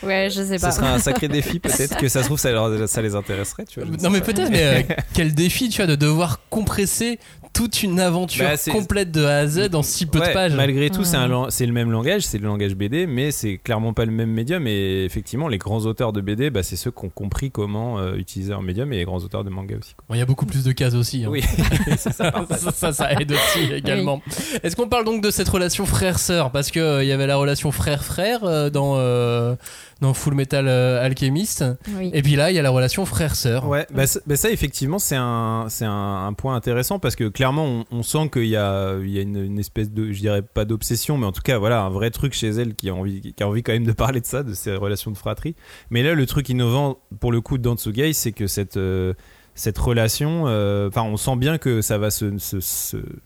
[0.03, 0.71] Ouais, je sais Ce pas.
[0.73, 3.81] serait un sacré défi, peut-être que ça se trouve, ça, leur- ça les intéresserait, tu
[3.81, 3.89] vois.
[4.03, 7.19] Non mais peut-être, mais euh, quel défi tu as de devoir compresser
[7.53, 10.55] toute une aventure Bah, complète de A à Z dans si peu de pages.
[10.55, 14.13] Malgré tout, c'est le même langage, c'est le langage BD, mais c'est clairement pas le
[14.13, 14.67] même médium.
[14.67, 18.15] Et effectivement, les grands auteurs de BD, bah, c'est ceux qui ont compris comment euh,
[18.17, 19.95] utiliser un médium et les grands auteurs de manga aussi.
[20.09, 21.25] Bon, Il y a beaucoup plus de cases aussi.
[21.25, 21.29] hein.
[21.31, 21.43] Oui,
[21.99, 22.11] ça.
[22.13, 24.21] ça, ça, ça aide aussi également.
[24.63, 26.51] Est-ce qu'on parle donc de cette relation frère-sœur?
[26.51, 29.55] Parce qu'il il y avait la relation frère-frère euh, dans, euh,
[30.01, 31.65] dans Full Metal euh, Alchemist.
[31.99, 32.11] Oui.
[32.15, 33.67] Et puis là, il y a la relation frère-sœur.
[33.69, 37.25] Ouais, bah, ça, bah, ça, effectivement, c'est un, c'est un, un point intéressant parce que
[37.43, 40.65] clairement, on, sent qu'il y a, il y a une, espèce de, je dirais pas
[40.65, 43.43] d'obsession, mais en tout cas, voilà, un vrai truc chez elle qui a envie, qui
[43.43, 45.57] a envie quand même de parler de ça, de ces relations de fratrie.
[45.91, 49.15] Mais là, le truc innovant pour le coup de Dantsugai, c'est que cette, euh,
[49.57, 52.27] cette relation, euh, enfin, on sent bien que ça va se,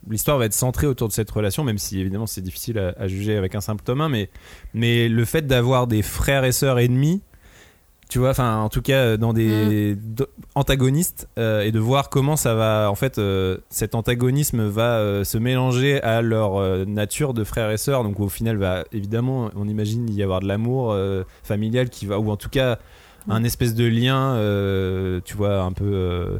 [0.09, 3.37] l'histoire va être centrée autour de cette relation, même si évidemment c'est difficile à, juger
[3.37, 4.31] avec un simple tome 1, mais,
[4.73, 7.21] mais le fait d'avoir des frères et sœurs ennemis,
[8.09, 12.35] tu vois, enfin, en tout cas, dans des do- antagonistes, euh, et de voir comment
[12.35, 17.33] ça va, en fait, euh, cet antagonisme va euh, se mélanger à leur euh, nature
[17.33, 18.03] de frères et sœurs.
[18.03, 22.17] Donc, au final, va évidemment, on imagine y avoir de l'amour euh, familial qui va,
[22.19, 22.79] ou en tout cas,
[23.29, 26.39] un espèce de lien, euh, tu vois, un peu.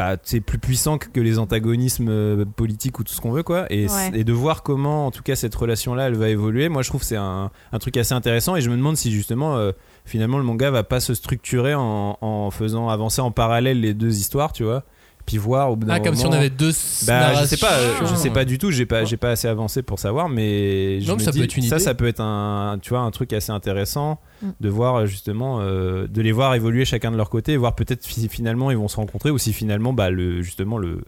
[0.00, 3.66] Bah, c'est plus puissant que les antagonismes euh, politiques ou tout ce qu'on veut quoi
[3.70, 4.10] et, Ouais.
[4.14, 6.88] et de voir comment en tout cas cette relation là elle va évoluer moi je
[6.88, 9.72] trouve que c'est un, un truc assez intéressant et je me demande si justement euh,
[10.06, 14.18] finalement le manga va pas se structurer en, en faisant avancer en parallèle les deux
[14.18, 14.84] histoires tu vois
[15.26, 16.72] puis voir au bout d'un Ah, comme si on moment- avait deux
[17.06, 19.46] bah, je sais pas, euh, je sais pas du tout, j'ai pas, j'ai pas assez
[19.48, 21.84] avancé pour savoir, mais je Non, me mais ça dis, peut être une ça, idée.
[21.84, 24.18] ça peut être un, tu vois, un truc assez intéressant.
[24.60, 27.74] De voir euh, justement, euh, de les voir évoluer chacun de leur côté, et voir
[27.74, 31.02] peut-être si finalement ils vont se rencontrer ou si finalement, bah, le, justement, le,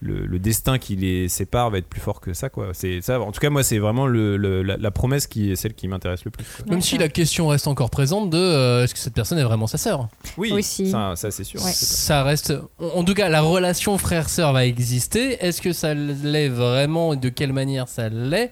[0.00, 2.68] le, le destin qui les sépare va être plus fort que ça, quoi.
[2.74, 3.20] C'est ça.
[3.20, 5.88] En tout cas, moi, c'est vraiment le, le- la, la promesse qui est celle qui
[5.88, 6.44] m'intéresse le plus.
[6.44, 6.66] quoi.
[6.70, 9.66] Même si la question reste encore présente de euh, est-ce que cette personne est vraiment
[9.66, 10.08] sa sœur?
[10.36, 10.90] Oui, Aussi.
[10.90, 11.62] ça, ça c'est sûr.
[11.64, 11.70] Ouais.
[11.72, 12.52] Ça reste.
[12.78, 15.36] En en tout cas, la relation frère-sœur va exister.
[15.44, 18.50] Est-ce que ça l'est vraiment et de quelle manière ça l'est?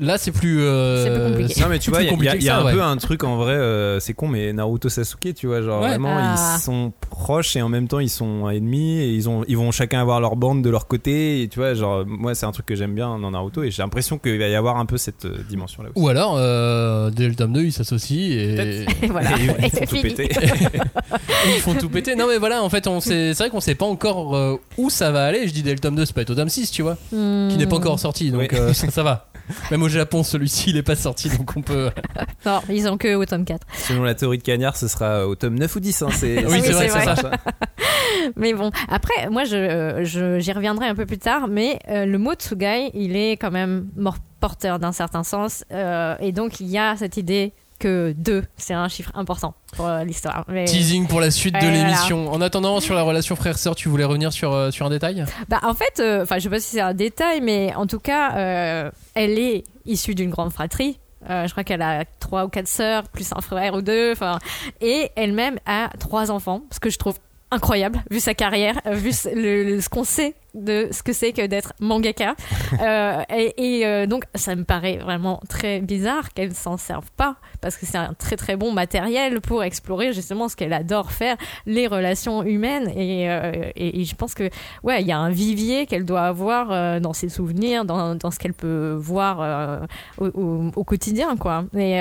[0.00, 0.60] Là, c'est plus.
[0.62, 1.60] euh, C'est plus compliqué.
[1.60, 2.72] Non mais tu vois, il y a, y ça, un ouais.
[2.72, 5.88] peu un truc en vrai, euh, c'est con, mais Naruto Sasuke, tu vois, genre Ouais.
[5.90, 6.56] vraiment Ah.
[6.56, 9.70] ils sont proches et en même temps ils sont ennemis et ils ont, ils vont
[9.70, 11.42] chacun avoir leur bande de leur côté.
[11.42, 13.82] Et tu vois, genre moi c'est un truc que j'aime bien dans Naruto et j'ai
[13.82, 16.02] l'impression qu'il va y avoir un peu cette dimension là aussi.
[16.04, 18.86] Ou alors, euh, dès le tome 2, ils s'associent et.
[19.02, 19.30] Et voilà.
[19.38, 20.14] Et Et ils c'est font tout fini.
[20.14, 20.28] péter.
[21.46, 22.16] ils font tout péter.
[22.16, 25.24] Non, mais voilà, en fait, c'est vrai qu'on sait pas encore euh, où ça va
[25.26, 25.46] aller.
[25.46, 27.16] Je dis dès le tome 2, c'est pas être au tome 6, tu vois, qui
[27.56, 28.48] n'est pas encore sorti, donc Oui.
[28.58, 29.26] euh, ça, ça va.
[29.70, 31.90] Même au Japon, celui-ci, il est pas sorti, donc on peut.
[32.46, 33.66] Non, ils ont que au tome 4.
[33.74, 36.02] Selon la théorie de Cagnard, ce sera au tome 9 ou 10.
[36.02, 37.14] Hein, c'est, Oui, c'est vrai, c'est ça.
[38.36, 42.18] Mais bon, après, moi, je, je- j'y reviendrai un peu plus tard, mais euh, le
[42.18, 45.64] mot Tsugai, il est quand même mort- porteur d'un certain sens.
[45.72, 47.52] euh, et donc, il y a cette idée
[47.82, 50.44] que 2, c'est un chiffre important pour euh, l'histoire.
[50.48, 51.76] Mais, Teasing pour la suite de voilà.
[51.76, 52.32] l'émission.
[52.32, 55.24] En attendant, sur la relation frère-sœur, tu voulais revenir sur, euh, sur un détail?
[55.48, 57.98] Bah, en fait, euh, enfin, je sais pas si c'est un détail, mais en tout
[57.98, 60.98] cas, euh, elle est issue d'une grande fratrie.
[61.30, 64.12] Euh, je crois qu'elle a trois ou quatre sœurs, plus un frère ou deux.
[64.12, 64.38] Enfin,
[64.80, 67.16] et elle-même a trois enfants, ce que je trouve
[67.50, 71.12] incroyable vu sa carrière, euh, vu ce, le- le- ce qu'on sait de ce que
[71.12, 72.34] c'est que d'être mangaka.
[72.82, 77.36] Euh, et et, euh, donc, ça me paraît vraiment très bizarre qu'elle s'en serve pas
[77.60, 81.36] parce que c'est un très très bon matériel pour explorer justement ce qu'elle adore faire,
[81.66, 82.88] les relations humaines.
[82.96, 84.48] Et, euh, et, et je pense que
[84.82, 88.38] ouais, il y a un vivier qu'elle doit avoir dans ses souvenirs, dans, dans ce
[88.38, 89.82] qu'elle peut voir
[90.18, 91.64] au, au- au quotidien, quoi.
[91.76, 91.98] Et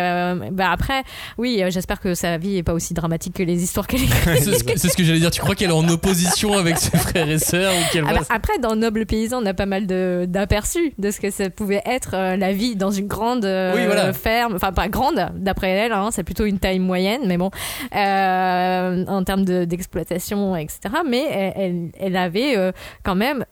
[0.52, 1.04] bah après,
[1.38, 4.42] oui, j'espère que sa vie est pas aussi dramatique que les histoires qu'elle écrit.
[4.42, 5.32] C'est ce que, j'allais dire.
[5.32, 8.26] Tu crois qu'elle est en opposition avec ses frères et sœurs ou qu'elle Ah bah,
[8.42, 12.16] après, dans Noble Paysan, on a pas mal d'aperçus de, ce que ça pouvait être
[12.16, 14.14] euh, la vie dans une grande euh, Oui, voilà.
[14.14, 14.56] ferme.
[14.56, 17.52] Enfin, pas grande, d'après elle, hein, c'est plutôt une taille moyenne, mais bon,
[17.96, 20.80] euh, en termes de- d'exploitation, etc.
[21.08, 22.56] Mais elle, avait
[23.04, 23.46] quand même.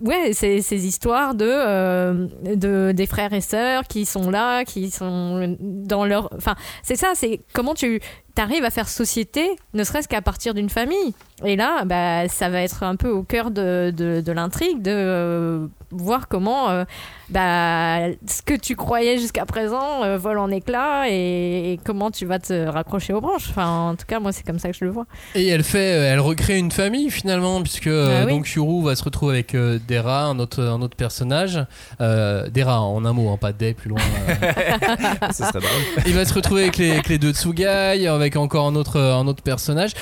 [0.00, 4.90] Ouais, ces, ces histoires de, euh, de des frères et sœurs qui sont là, qui
[4.90, 6.28] sont dans leur.
[6.36, 6.54] Enfin,
[6.84, 8.00] c'est ça, c'est comment tu
[8.40, 11.14] arrives à faire société, ne serait-ce qu'à partir d'une famille.
[11.44, 14.90] Et là, bah, ça va être un peu au cœur de, de, de l'intrigue, de
[14.92, 16.84] euh, voir comment euh,
[17.30, 22.26] bah, ce que tu croyais jusqu'à présent euh, vole en éclats et, et comment tu
[22.26, 23.46] vas te raccrocher aux branches.
[23.50, 25.06] Enfin, en tout cas, moi, c'est comme ça que je le vois.
[25.36, 28.32] Et elle fait, elle recrée une famille finalement, puisque euh, Ah oui.
[28.32, 31.64] donc Yuru va se retrouver avec euh, Dera, un autre, un autre personnage.
[32.00, 34.00] Euh, Dera en un mot, hein, pas Day plus loin.
[34.28, 35.30] euh.
[35.30, 36.04] Ça serait drôle.
[36.06, 39.26] Il va se retrouver avec les, avec les deux Tsugai, avec encore un autre, un
[39.26, 39.92] autre personnage.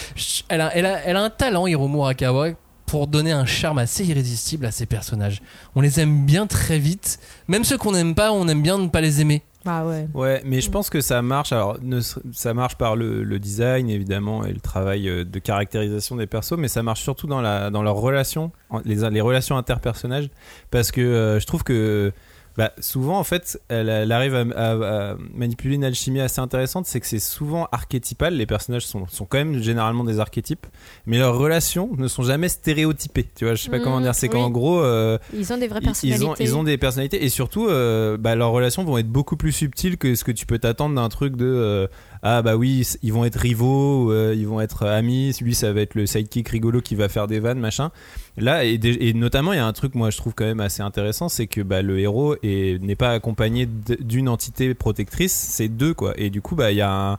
[0.49, 2.49] Elle a, elle, a, elle a un talent, Hiromu Arakawa,
[2.87, 5.43] pour donner un charme assez irrésistible à ses personnages.
[5.75, 7.19] On les aime bien très vite.
[7.49, 9.43] Même ceux qu'on n'aime pas, on aime bien ne pas les aimer.
[9.69, 10.07] Ah ouais.
[10.15, 11.51] Ouais, mais je pense que ça marche.
[11.51, 16.15] Alors, ne ça marche par le, le design évidemment et le travail euh, de caractérisation
[16.15, 18.53] des persos, mais ça marche surtout dans la dans leurs relations,
[18.85, 20.31] les, les relations interpersonnages,
[20.71, 22.13] parce que euh, je trouve que
[22.57, 26.87] bah, souvent en fait, elle, elle arrive à, à- à manipuler une alchimie assez intéressante.
[26.87, 28.35] C'est que c'est souvent archétypal.
[28.35, 30.67] Les personnages sont sont quand même généralement des archétypes,
[31.07, 33.29] mais leurs relations ne sont jamais stéréotypées.
[33.35, 34.15] Tu vois, je sais pas comment dire.
[34.15, 34.33] C'est oui.
[34.35, 34.81] qu'en gros.
[34.81, 36.25] euh, Ils ont des vraies personnalités.
[36.25, 39.37] ils ont, ils ont des personnalités et surtout euh, bah, leurs relations vont être beaucoup
[39.37, 41.87] plus subtiles que ce que tu peux t'attendre d'un truc de euh,
[42.29, 45.81] ah bah oui ils vont être rivaux euh, ils vont être amis lui ça va
[45.83, 47.91] être le sidekick rigolo qui va faire des vannes machin.
[48.37, 51.29] Là et, notamment il y a un truc moi je trouve quand même assez intéressant
[51.29, 53.67] c'est que bah, le héros est- n'est pas accompagné
[54.01, 56.15] d'une entité protectrice c'est deux quoi.
[56.17, 57.19] Et du coup bah il y a un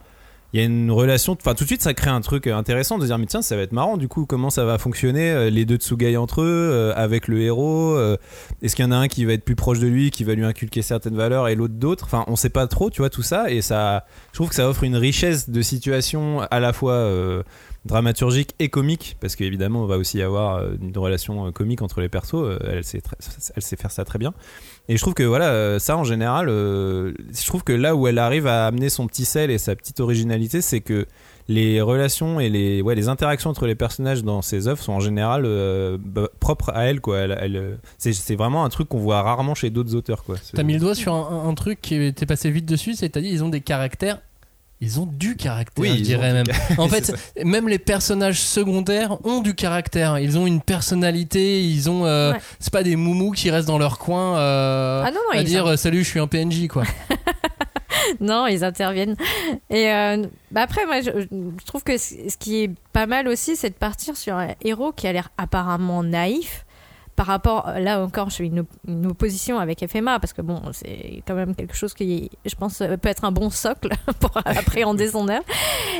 [0.57, 3.05] il y a une relation, enfin tout de suite ça crée un truc intéressant de
[3.05, 5.65] dire mais tiens ça va être marrant du coup comment ça va fonctionner euh, les
[5.65, 8.17] deux Tsugai entre eux euh, avec le héros euh,
[8.63, 10.33] est-ce qu'il y en a un qui va être plus proche de lui qui va
[10.33, 12.05] lui inculquer certaines valeurs et l'autre d'autres?
[12.05, 14.67] Enfin on sait pas trop tu vois tout ça et ça je trouve que ça
[14.67, 17.43] offre une richesse de situations à la fois euh,
[17.87, 22.01] dramaturgique et comique parce qu'évidemment on va aussi avoir euh, une relation euh, comique entre
[22.01, 24.33] les persos euh, elle sait faire ça très bien
[24.89, 28.07] et je trouve que voilà, euh, ça en général, euh, je trouve que là où
[28.07, 31.05] elle arrive à amener son petit sel et sa petite originalité, c'est que
[31.49, 34.99] les relations et les, ouais, les interactions entre les personnages dans ses œuvres sont en
[34.99, 37.01] général euh, bah, propres à elle.
[37.01, 37.19] Quoi.
[37.19, 40.23] Elle, elle, c'est, vraiment un truc qu'on voit rarement chez d'autres auteurs.
[40.23, 40.35] Quoi.
[40.53, 43.21] T'as mis le doigt sur un, un- truc qui était passé vite dessus, c'est t'as
[43.21, 44.19] dit ils ont des caractères.
[44.79, 46.45] Ils ont du caractère, Oui, je ils dirais même.
[46.77, 47.11] En fait,
[47.43, 50.19] même les personnages secondaires ont du caractère.
[50.19, 51.63] Ils ont une personnalité.
[51.63, 52.05] Ils ont.
[52.05, 52.39] euh, Ouais.
[52.59, 55.45] C'est pas des moumous qui restent dans leur coin euh, Ah non, non, à ils
[55.45, 56.83] dire sont- euh, salut, je suis un PNJ quoi.
[58.19, 59.15] non, ils interviennent.
[59.71, 63.55] Et euh, bah après, moi, je, je trouve que ce qui est pas mal aussi,
[63.55, 66.65] c'est de partir sur un héros qui a l'air apparemment naïf.
[67.17, 70.61] Par rapport, là encore, je fais une, op- une opposition avec FMA parce que bon,
[70.71, 74.29] c'est quand même quelque chose qui, je pense, euh, peut être un bon socle pour
[74.45, 75.43] appréhender son œuvre.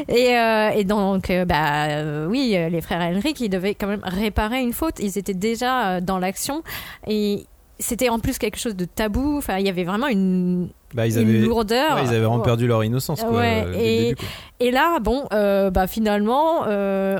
[0.08, 4.03] Et, euh, et donc, euh, bah euh, oui, les frères Henrik, ils devaient quand même
[4.03, 4.99] réparer une faute.
[4.99, 6.62] Ils étaient déjà dans l'action
[7.08, 7.45] et
[7.80, 9.38] c'était en plus quelque chose de tabou.
[9.39, 11.95] Enfin, il y avait vraiment une, Bah, ils une avaient, lourdeur.
[11.95, 13.32] ouais, ils avaient vraiment perdu leur innocence, quoi.
[13.39, 14.27] Ouais, et- début, quoi.
[14.60, 16.62] Et là, bon, euh, bah finalement,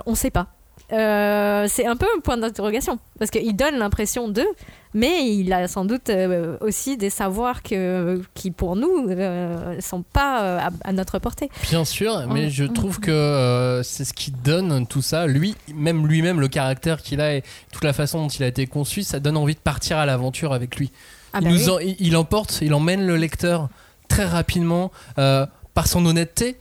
[0.06, 0.48] on sait pas.
[0.94, 4.48] Euh, c'est un peu un point d'interrogation parce qu'il donne l'impression d'eux,
[4.94, 10.02] mais il a sans doute euh, aussi des savoirs que, qui pour nous euh, sont
[10.04, 11.50] pas euh, à, à notre portée.
[11.70, 15.28] Bien sûr, mais je trouve que c'est ce qui donne tout ça.
[15.28, 18.66] Lui, même lui-même, le caractère qu'il a et toute la façon dont il a été
[18.66, 20.92] conçu, ça donne envie de partir à l'aventure avec lui.
[21.34, 21.70] Ah il, bah nous oui.
[21.70, 23.68] en- il, il emporte, il emmène le lecteur
[24.08, 26.56] très rapidement par son honnêteté.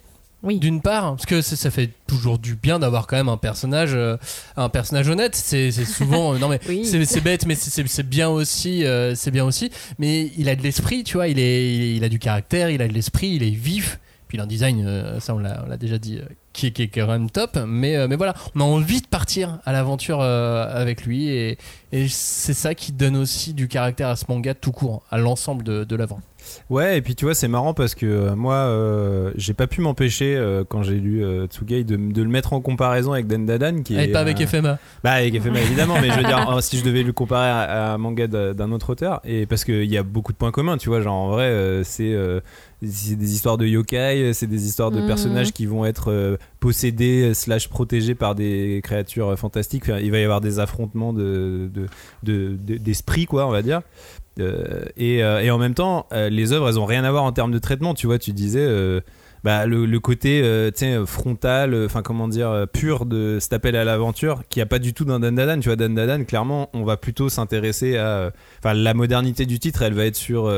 [0.47, 0.59] Oui.
[0.59, 3.91] D'une part, parce que ça, ça fait toujours du bien d'avoir quand même un personnage,
[3.95, 4.17] euh,
[4.57, 5.35] un personnage honnête.
[5.35, 6.85] C'est souvent, euh, non mais Oui.
[6.87, 9.71] c'est bête, mais c'est- bien aussi, euh, c'est bien aussi.
[9.99, 11.29] Mais il a de l'esprit, tu vois.
[11.29, 13.99] Il est, il, est- il a du caractère, il a de l'esprit, il est vif.
[14.29, 16.21] Puis il a un design, ça on l'a déjà dit,
[16.53, 17.59] qui, est- qui est quand même top.
[17.67, 21.29] Mais, mais voilà, on a envie de partir à l'aventure avec lui.
[21.29, 21.59] Et,
[21.93, 25.63] et c'est ça qui donne aussi du caractère à ce manga tout court, à l'ensemble
[25.63, 26.21] de, de l'œuvre.
[26.71, 29.81] Ouais, et puis tu vois, c'est marrant parce que euh, moi, euh, j'ai pas pu
[29.81, 33.83] m'empêcher euh, quand j'ai lu euh, Tsugai de, de le mettre en comparaison avec Dendadan
[33.83, 34.79] qui Et est pas avec euh, FMA.
[35.05, 37.61] Bah avec FMA évidemment, mais je veux dire euh, si je devais le comparer à,
[37.91, 40.77] à un manga d'un autre auteur et parce qu'il y a beaucoup de points communs,
[40.77, 42.41] tu vois, genre en vrai euh, c'est euh,
[42.83, 45.07] c'est des histoires de yokai, c'est des histoires de Mhm.
[45.07, 49.85] personnages qui vont être euh, possédés slash protégés par des créatures fantastiques.
[49.85, 51.87] Enfin, il va y avoir des affrontements de de-
[52.23, 53.81] de- de- d'esprit quoi, on va dire.
[54.39, 57.25] Euh, et, euh, et en même temps, euh, les œuvres, elles ont rien à voir
[57.25, 57.95] en termes de traitement.
[57.95, 58.67] Tu vois, tu disais,
[59.45, 60.43] bah, le, côté
[61.07, 65.05] frontal, enfin comment dire, pur de cet appel à l'aventure, qui a pas du tout
[65.05, 65.61] dans Dandadan.
[65.61, 69.95] Tu vois, Dandadan, clairement, on va plutôt s'intéresser à, enfin, la modernité du titre, elle
[69.95, 70.51] va être sur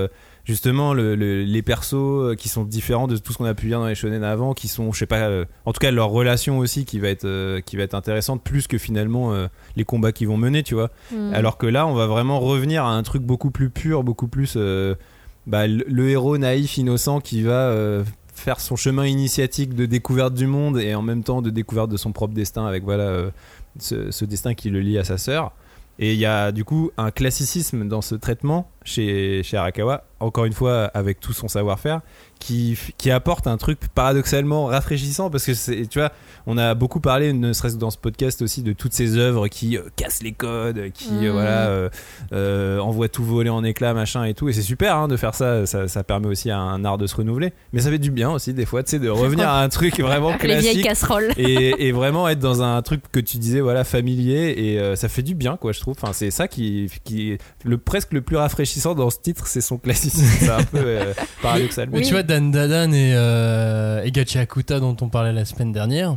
[0.49, 3.67] justement le- le- les persos euh, qui sont différents de tout ce qu'on a pu
[3.67, 6.09] lire dans les shonen avant, qui sont, je sais pas, euh, en tout cas leur
[6.09, 9.85] relation aussi qui va être, euh, qui va être intéressante plus que finalement euh, les
[9.85, 10.91] combats qu'ils vont mener, tu vois.
[11.13, 11.35] Mm.
[11.35, 14.57] Alors que là, on va vraiment revenir à un truc beaucoup plus pur, beaucoup plus
[15.47, 17.75] bah, le, le héros naïf, innocent qui va
[18.35, 21.97] faire son chemin initiatique de découverte du monde et en même temps de découverte de
[21.99, 23.31] son propre destin avec voilà
[23.79, 25.53] ce, ce destin qui le lie à sa sœur.
[25.99, 30.45] Et il y a du coup un classicisme dans ce traitement chez, chez Arakawa, encore
[30.47, 32.01] une fois avec tout son savoir-faire,
[32.41, 36.13] qui, qui apporte un truc paradoxalement rafraîchissant parce que c'est, tu vois,
[36.47, 39.49] on a beaucoup parlé, ne serait-ce que dans ce podcast aussi, de toutes ces œuvres
[39.49, 41.31] qui euh, cassent les codes, qui euh, Mhm.
[41.33, 41.89] voilà, euh,
[42.33, 44.49] euh, envoient tout voler en éclats, machin et tout.
[44.49, 47.07] Et c'est super hein, de faire ça, ça, ça permet aussi à un art de
[47.07, 47.53] se renouveler.
[47.73, 49.99] Mais ça fait du bien aussi des fois, tu sais, de revenir à un truc
[50.01, 51.33] vraiment Les vieilles classique casseroles.
[51.37, 55.23] et, et vraiment être dans un truc que tu disais voilà familier et ça fait
[55.23, 58.37] du bien quoi je trouve enfin c'est ça qui qui est le presque le plus
[58.37, 61.89] rafraîchissant dans ce titre c'est son classicisme c'est un peu euh, paradoxal.
[61.91, 65.73] Mais tu vois, Dan Dadan et, euh, et Gachi Akuta, dont on parlait la semaine
[65.73, 66.17] dernière,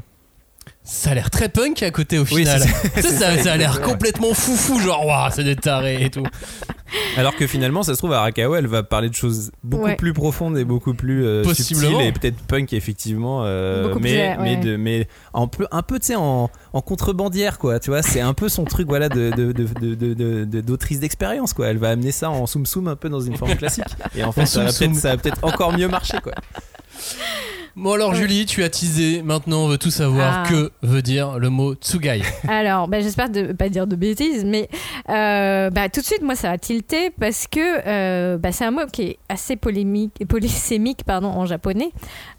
[0.84, 2.62] ça a l'air très punk à côté au Oui, final.
[3.02, 6.24] ça, ça a l'air complètement foufou, genre, waouh, c'est des tarés et tout.
[7.18, 9.96] alors que finalement ça se trouve Arakawa elle va parler de choses beaucoup Ouais.
[9.96, 11.90] plus profondes et beaucoup plus euh, Possiblement.
[11.92, 14.38] subtiles et peut-être punk effectivement euh, Beaucoup plus, mais ouais.
[14.42, 18.02] mais de mais un peu un peu tu sais en, en contrebandière quoi tu vois
[18.02, 21.54] c'est un peu son truc voilà de de de de- de- de- de- d'autrice d'expérience
[21.54, 24.26] quoi elle va amener ça en soum soum un peu dans une forme classique et
[24.26, 24.88] en fait En ça va soum-soum.
[24.92, 26.34] peut-être ça va peut-être encore mieux marcher quoi
[27.76, 29.22] Bon, alors, Julie, tu as teasé.
[29.24, 30.44] Maintenant, on veut tout savoir.
[30.46, 30.50] Ah.
[30.50, 32.22] Que veut dire le mot Tsugai?
[32.48, 34.70] Alors, bah, j'espère de pas dire de bêtises, mais
[35.10, 38.72] euh, bah, tout de suite, moi, ça a tilté parce que euh, bah, c'est un
[38.72, 41.92] mot qui est assez polémique, polysémique pardon, en japonais,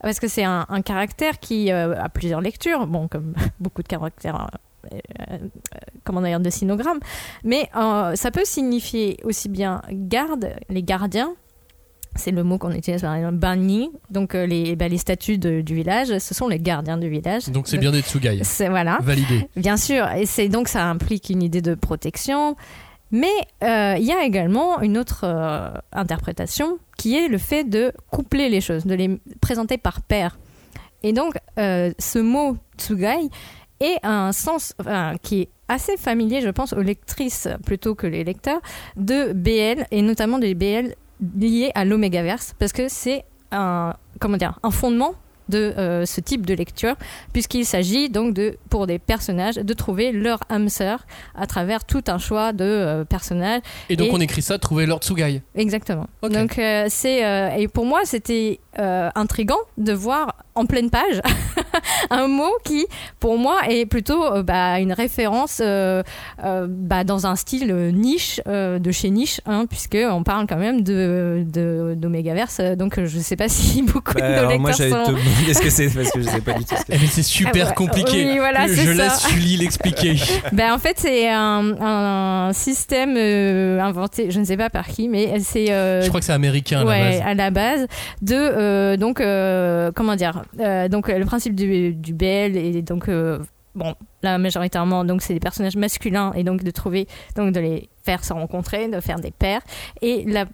[0.03, 3.89] parce que c'est un, un caractère qui euh, a plusieurs lectures, bon, comme beaucoup de
[3.89, 4.49] caractères.
[4.93, 4.99] euh,
[5.31, 5.39] euh,
[6.05, 6.99] comment dire de sinogramme
[7.45, 11.35] mais euh, ça peut signifier aussi bien garde les gardiens
[12.15, 15.61] c'est le mot qu'on utilise par exemple bani donc euh, les, bah, les statues de-
[15.63, 18.41] du village ce sont les gardiens du village Donc, c'est bien des Tsugai.
[18.45, 19.49] c'est voilà Validé.
[19.57, 22.57] Bien sûr, et c'est donc ça implique une idée de protection,
[23.11, 23.33] mais
[23.65, 28.49] euh, il y a également une autre euh, interprétation qui est le fait de coupler
[28.49, 30.39] les choses, de les présenter par paire.
[31.03, 33.29] Et donc ce mot tsugai
[33.81, 38.23] est un sens enfin, qui est assez familier, je pense, aux lectrices plutôt que les
[38.23, 38.61] lecteurs
[38.97, 40.95] de BL et notamment des BL
[41.39, 45.15] liés à l'Omégaverse parce que c'est un comment dire un fondement
[45.49, 46.95] de euh, ce type de lecture,
[47.33, 51.05] puisqu'il s'agit donc de, pour des personnages, de trouver leur âme sœur
[51.35, 53.61] à travers tout un choix de euh, personnages.
[53.91, 55.43] Et donc Et- on écrit ça, trouver Lord Tsugai.
[55.57, 56.07] Exactement.
[56.23, 61.21] Donc euh, c'est et pour moi c'était euh, intrigant de voir en pleine page
[62.11, 62.87] un mot qui
[63.21, 66.03] pour moi est plutôt euh, bah, une référence euh,
[66.45, 70.57] euh, bah, dans un style niche euh, de chez niche hein, puisque on parle quand
[70.59, 74.89] même de de- d'Omegaverse donc je sais pas si beaucoup Bah, de alors moi lecteurs
[74.91, 76.83] j'allais te sont demander ce que c'est parce que je sais pas du tout ce
[76.85, 77.75] que Eh mais c'est super Ah ouais.
[77.75, 78.25] compliqué.
[78.27, 80.17] Oui, voilà, je laisse Julie l'expliquer.
[80.53, 85.09] Ben, en fait, c'est un, un système euh, inventé, je ne sais pas par qui,
[85.09, 85.71] mais c'est.
[85.73, 87.23] euh, je crois que c'est américain à la ouais, base.
[87.25, 87.87] à la base
[88.21, 93.11] de euh, donc euh, comment dire euh, donc le principe du, du BL et donc
[93.75, 97.07] bon là majoritairement donc c'est des personnages masculins et donc de trouver
[97.37, 99.63] donc de les faire se rencontrer de faire des pairs
[100.01, 100.45] et la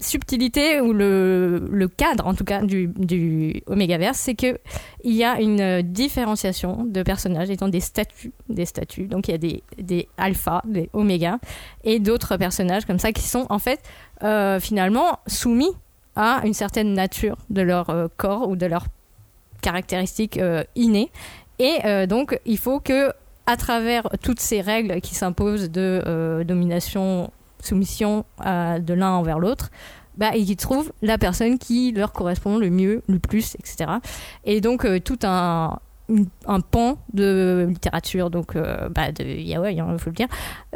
[0.00, 4.58] subtilité ou le, cadre en tout cas du, du Omegaverse c'est que
[5.04, 9.34] il y a une différenciation de personnages étant des statuts des statuts donc il y
[9.34, 11.38] a des, des alpha des oméga
[11.84, 13.80] et d'autres personnages comme ça qui sont en fait
[14.60, 15.72] finalement soumis
[16.16, 18.86] à une certaine nature de leur euh, corps ou de leurs
[19.60, 21.10] caractéristiques euh, innées.
[21.58, 23.12] Et euh, donc, il faut que,
[23.46, 29.70] à travers toutes ces règles qui s'imposent de domination, soumission de l'un envers l'autre,
[30.16, 33.90] bah, ils trouvent la personne qui leur correspond le mieux, le plus, etc.
[34.44, 35.78] Et donc, tout un,
[36.46, 40.28] un pan de littérature, donc euh, bah, de yaoi, il faut le dire,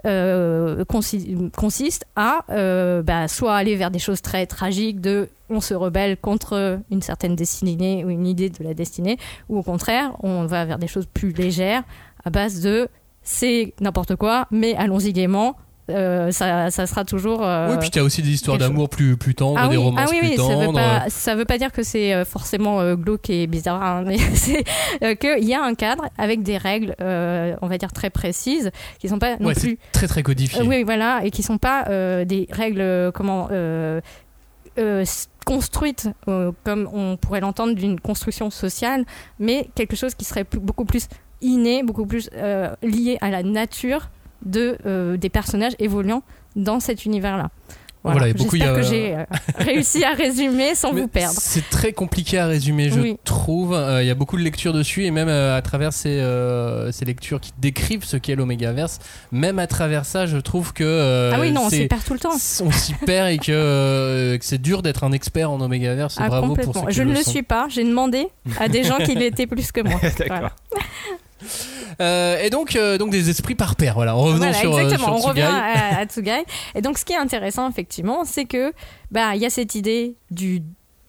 [0.07, 5.61] euh, consi- consiste à euh, bah, soit aller vers des choses très tragiques de on
[5.61, 9.19] se rebelle contre une certaine destinée ou une idée de la destinée,
[9.49, 11.83] ou au contraire, on va vers des choses plus légères
[12.25, 12.89] à base de
[13.23, 15.57] c'est n'importe quoi, mais allons-y gaiement.
[15.91, 17.45] Euh, ça, ça sera toujours.
[17.47, 19.83] euh, Oui, puis tu as aussi des histoires d'amour plus, plus tendres, ah des oui,
[19.85, 20.79] romances ah oui, plus oui, ça veut, tendres.
[20.79, 24.19] pas, ça veut pas dire que c'est euh, forcément euh, glauque et bizarre, hein, mais
[24.35, 24.65] c'est
[25.17, 29.19] qu'il y a un cadre avec des règles, on va dire très précises, qui sont
[29.19, 30.61] pas non Ouais, plus très très codifié.
[30.61, 31.85] euh, oui, voilà, et qui sont pas
[32.25, 34.01] des règles comment euh,
[36.27, 39.05] euh, comme on pourrait l'entendre d'une construction sociale,
[39.39, 41.07] mais quelque chose qui serait beaucoup plus
[41.41, 44.11] inné, beaucoup plus euh, lié à la nature
[44.45, 46.23] de euh, des personnages évoluant
[46.57, 47.51] dans cet univers-là.
[48.09, 49.25] Voilà, et beaucoup, J'espère a- que j'ai euh,
[49.59, 51.35] réussi à résumer sans Mais vous perdre.
[51.41, 53.17] C'est très compliqué à résumer, je Oui.
[53.25, 53.75] trouve.
[53.75, 56.93] Euh, Il y a beaucoup de lectures dessus, et même euh, à travers ces, euh,
[56.93, 59.01] ces lectures qui décrivent ce qu'est l'Omégaverse,
[59.33, 61.33] même à travers ça, je trouve que.
[61.35, 62.31] ah oui, non, on s'y perd tout le temps.
[62.65, 66.15] on s'y perd et que, que c'est dur d'être un expert en Omégaverse.
[66.21, 67.67] Ah, Bravo pour qui Je ne le suis pas.
[67.69, 68.29] J'ai demandé
[68.61, 69.99] à des gens qui l'étaient plus que moi.
[70.03, 70.27] D'accord.
[70.29, 70.53] Voilà.
[72.01, 73.95] Euh, et donc, euh, donc des esprits par paire.
[73.95, 75.19] Voilà, revenons Voilà, sur, euh, exactement.
[75.19, 76.45] sur on revient à, à Tsugai.
[76.75, 78.73] Et donc, ce qui est intéressant, effectivement, c'est que
[79.11, 80.63] bah il y a cette idée du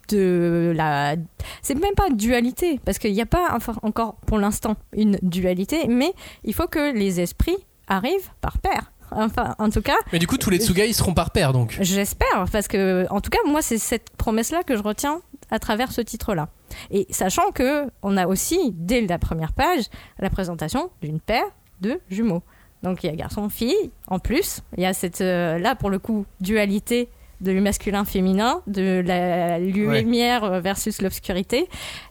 [0.09, 1.15] de la
[1.61, 5.85] c'est même pas dualité parce qu'il n'y a pas enfin, encore pour l'instant une dualité
[5.89, 6.13] mais
[6.45, 7.57] il faut que les esprits
[7.89, 11.13] arrivent par paire enfin en tout cas Mais du coup, tous les Tsugai ils seront
[11.13, 11.77] par paire donc.
[11.79, 15.21] J'espère, parce que, en tout cas, moi, c'est cette promesse-là que je retiens
[15.51, 16.49] à travers ce titre-là.
[16.91, 19.85] Et sachant que on a aussi, dès la première page,
[20.19, 21.47] la présentation d'une paire
[21.81, 22.43] de jumeaux.
[22.83, 25.99] Donc il y a garçon-fille, en plus, il y a cette, euh, là, pour le
[25.99, 27.09] coup, dualité
[27.41, 31.67] de masculin-féminin, de la lumière versus l'obscurité.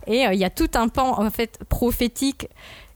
[0.06, 2.48] Et euh, il y a tout un pan, en fait, prophétique.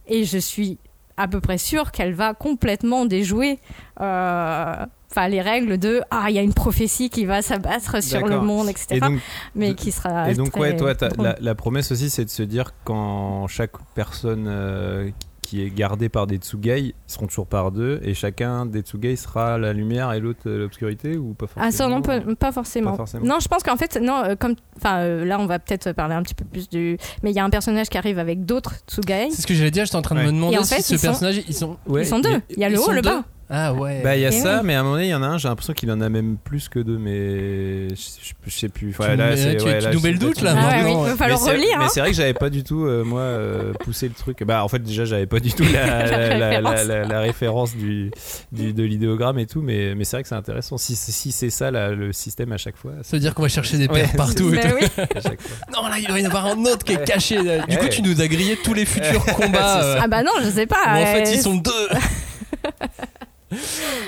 [0.06, 0.78] Et je suis
[1.16, 3.58] à peu près sûre qu'elle va complètement déjouer
[4.00, 8.26] euh, enfin les règles de ah il y a une prophétie qui va s'abattre sur
[8.26, 9.18] le monde etc Et donc,
[9.54, 12.42] mais qui sera et donc très ouais, toi, la, la promesse aussi, c'est de se
[12.42, 15.10] dire quand chaque personne euh,
[15.42, 19.16] qui est gardée par des Tsugai, ils seront toujours par deux, et chacun des Tsugai
[19.16, 22.52] sera la lumière et l'autre euh, l'obscurité, ou pas forcément ah ça non pas, pas
[22.52, 22.90] forcément.
[22.92, 23.26] Pas forcément.
[23.26, 26.14] non je pense qu'en fait non euh, comme enfin euh, là on va peut-être parler
[26.14, 28.74] un petit peu plus du mais il y a un personnage qui arrive avec d'autres
[28.86, 29.86] Tsugai C'est ce que j'allais dire.
[29.86, 31.76] J'étais en train de me demander en si fait, ce ils sont- personnage ils sont.
[31.88, 34.00] Ouais, ils sont deux il y a le haut le deux bas Ah ouais.
[34.04, 34.66] Bah il y a Et ça, oui.
[34.66, 36.08] mais à un moment donné, il y en a un, j'ai l'impression qu'il en a
[36.08, 38.92] même plus que deux, mais je, je- je sais plus.
[38.94, 40.54] Tu là, me- c'est- tu- ouais, tu là, nous je mets sais le doute, là,
[40.56, 41.88] ah ouais, oui, il va Mais falloir c'est- relire Mais hein.
[41.92, 44.44] c'est vrai que j'avais pas du tout, euh, moi, euh, poussé le truc.
[44.44, 46.84] Bah, en fait, déjà, j'avais pas du tout la, la, la- la- référence.
[46.86, 48.12] la- la référence du,
[48.52, 50.78] du- de l'idéogramme et tout, mais, mais c'est vrai que c'est intéressant.
[50.78, 53.48] Si, si c'est ça là, le système à chaque fois, Ça veut dire qu'on va
[53.48, 54.54] chercher des Ouais, paires partout.
[54.54, 54.76] et Bah tout.
[54.80, 54.86] oui.
[55.16, 55.56] à chaque fois.
[55.74, 57.36] Non, là, il doit y en avoir un autre qui est caché.
[57.68, 57.88] Du coup, Ouais.
[57.88, 59.82] tu nous as grillé tous les futurs combats.
[59.82, 61.88] Euh, ah bah non je sais pas où en fait, euh, ils sont deux.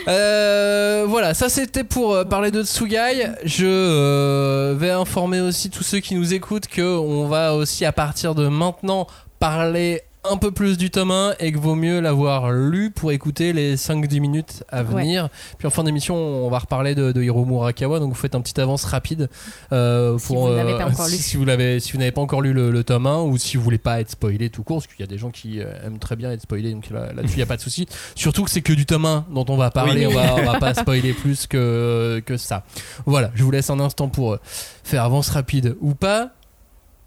[0.09, 3.31] Euh, voilà, ça c'était pour euh, parler de Tsugai.
[3.45, 7.93] Je euh, vais informer aussi tous ceux qui nous écoutent que on va aussi à
[7.93, 9.07] partir de maintenant
[9.39, 13.53] parler un peu plus du tome 1 et que vaut mieux l'avoir lu pour écouter
[13.53, 15.29] les 5-10 minutes à venir.
[15.59, 18.41] Puis en fin d'émission, on va reparler de, de Hiromu Arakawa, donc vous faites un
[18.41, 19.29] petit avance rapide
[19.73, 21.19] euh, Si pour vous n'avez pas encore si, lu.
[21.23, 23.57] si vous l'avez si vous n'avez pas encore lu le, le tome 1 ou si
[23.57, 25.67] vous voulez pas être spoilé tout court parce qu'il y a des gens qui euh,
[25.87, 28.45] aiment très bien être spoilés donc là- là-dessus il n'y a pas de souci surtout
[28.45, 30.15] que c'est que du tome 1 dont on va parler Oui.
[30.17, 32.63] on, va, on va pas spoiler plus que, que ça
[33.07, 34.41] voilà je vous laisse un instant pour euh,
[34.85, 36.31] faire avance rapide ou pas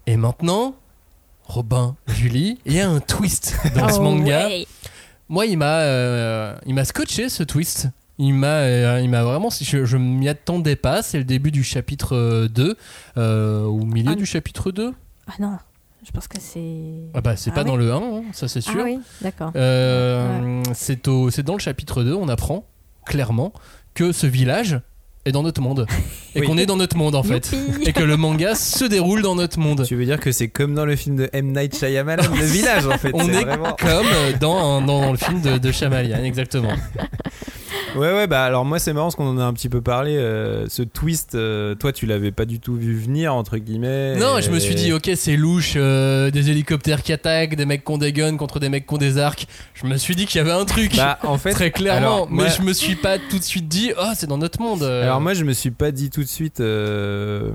[0.06, 0.74] et maintenant
[1.46, 4.46] Robin, Julie, il y a un twist dans ce Oh, manga.
[4.48, 4.66] ouais.
[5.28, 7.88] Moi, il m'a, euh, il m'a scotché ce twist.
[8.18, 9.48] Il m'a, euh, il m'a vraiment.
[9.50, 11.02] Je, je m'y attendais pas.
[11.02, 12.76] C'est le début du chapitre euh, 2
[13.18, 14.16] euh, au milieu Ah.
[14.16, 14.92] du chapitre 2.
[15.28, 15.58] Ah non,
[16.04, 17.10] je pense que c'est.
[17.14, 17.66] Ah bah c'est Ah pas oui.
[17.68, 18.74] dans le 1, hein, ça c'est sûr.
[18.80, 19.50] Ah oui, d'accord.
[20.74, 22.14] C'est au, c'est dans le chapitre 2.
[22.14, 22.64] On apprend
[23.04, 23.52] clairement
[23.94, 24.80] que ce village
[25.26, 25.86] est dans notre monde
[26.34, 26.46] et Oui.
[26.46, 27.84] qu'on est dans notre monde en fait Youpi.
[27.88, 29.84] et que le manga se déroule dans notre monde.
[29.86, 31.52] Tu veux dire que c'est comme dans le film de M.
[31.52, 33.10] Night Shyamalan, le village en fait.
[33.12, 34.06] On est vraiment- comme
[34.40, 36.72] dans, dans le film de, de Shyamalan, exactement.
[37.96, 40.16] Ouais, ouais, bah alors moi c'est marrant parce qu'on en a un petit peu parlé.
[40.16, 44.16] euh, ce twist, euh, toi tu l'avais pas du tout vu venir, entre guillemets.
[44.16, 47.64] Non, et- je me suis dit, ok, c'est louche, euh, des hélicoptères qui attaquent, des
[47.66, 49.46] mecs qui ont des guns contre des mecs qui ont des arcs.
[49.74, 50.94] Je me suis dit qu'il y avait un truc.
[50.96, 53.66] Bah, en fait, Très clairement, alors, mais moi- je me suis pas tout de suite
[53.68, 54.82] dit, oh, c'est dans notre monde.
[54.82, 55.02] euh.
[55.02, 57.50] Alors moi je me suis pas dit tout de suite euh,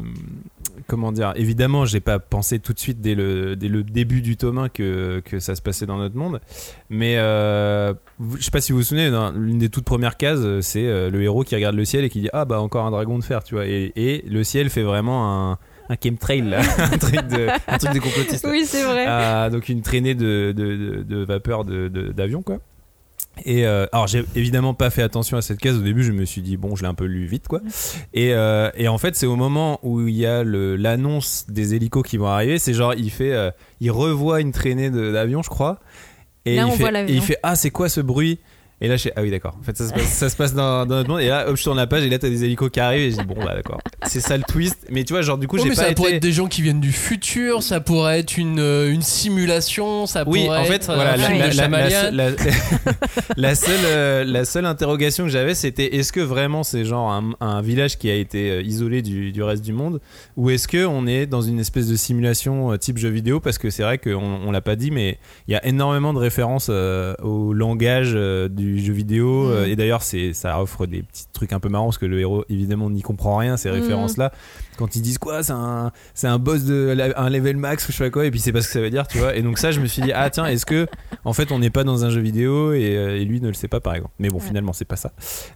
[0.88, 4.38] comment dire évidemment j'ai pas pensé tout de suite dès le, dès le début du
[4.38, 6.42] tome 1 que, que ça se passait dans notre monde
[6.90, 7.94] mais euh,
[8.38, 10.86] je sais pas si vous vous souvenez dans l'une des toutes premières cases euh, c'est
[10.86, 13.18] euh, le héros qui regarde le ciel et qui dit ah bah encore un dragon
[13.18, 15.58] de fer tu vois et, et le ciel fait vraiment un
[15.90, 18.52] un chemtrail là, un truc de un truc de complotiste là.
[18.52, 19.06] Oui, c'est vrai.
[19.08, 22.60] Ah, donc une traînée de, de, de, de vapeur d'avion quoi.
[23.46, 26.26] Et euh, alors j'ai évidemment pas fait attention à cette case au début, je me
[26.26, 27.62] suis dit bon je l'ai un peu lu vite quoi.
[28.14, 32.04] Et, euh, et en fait c'est au moment où il y a l'annonce des hélicos
[32.06, 35.80] qui vont arriver, c'est genre il fait, euh, il revoit une traînée d'avion je crois.
[36.46, 38.40] Et Là, il on fait, voit et il fait ah c'est quoi ce bruit?
[38.82, 39.56] Et là, je fais, ah oui, d'accord.
[39.60, 41.22] En fait, ça se passe, ça se passe dans, dans notre monde.
[41.22, 43.02] Et là, hop, je tourne la page et là, t'as des hélicos qui arrivent.
[43.04, 43.80] Et je dis, bon, bah, d'accord.
[44.08, 44.88] C'est ça le twist.
[44.90, 45.96] Mais tu vois, genre, du coup, Ouais, j'ai mais pas ça été.
[45.96, 50.06] pourrait être des gens qui viennent du futur, ça pourrait être une, euh, une simulation,
[50.08, 51.28] ça Oui, pourrait en fait, être euh, voilà, la,
[53.38, 57.32] la- seule, euh, la seule interrogation que j'avais, c'était est-ce que vraiment c'est genre un,
[57.40, 60.00] un village qui a été isolé du, du reste du monde,
[60.38, 63.40] ou est-ce que on est dans une espèce de simulation type jeu vidéo?
[63.40, 65.18] Parce que c'est vrai qu'on on l'a pas dit, mais
[65.48, 69.52] il y a énormément de références euh, au langage euh, du jeu vidéo, Mm.
[69.52, 72.20] euh, et d'ailleurs, c'est ça offre des petits trucs un peu marrants parce que le
[72.20, 73.74] héros évidemment n'y comprend rien ces Mm.
[73.74, 74.32] références-là.
[74.82, 77.92] Quand ils disent quoi, c'est un, c'est un boss de la- un level max ou
[77.92, 79.36] je sais pas quoi, et puis c'est pas ce que ça veut dire, tu vois.
[79.36, 80.88] Et donc ça, je me suis dit ah tiens, est-ce que
[81.24, 83.54] en fait on n'est pas dans un jeu vidéo et, euh, et lui ne le
[83.54, 84.14] sait pas par exemple.
[84.18, 84.44] Mais bon, Ouais.
[84.48, 85.12] finalement c'est pas ça.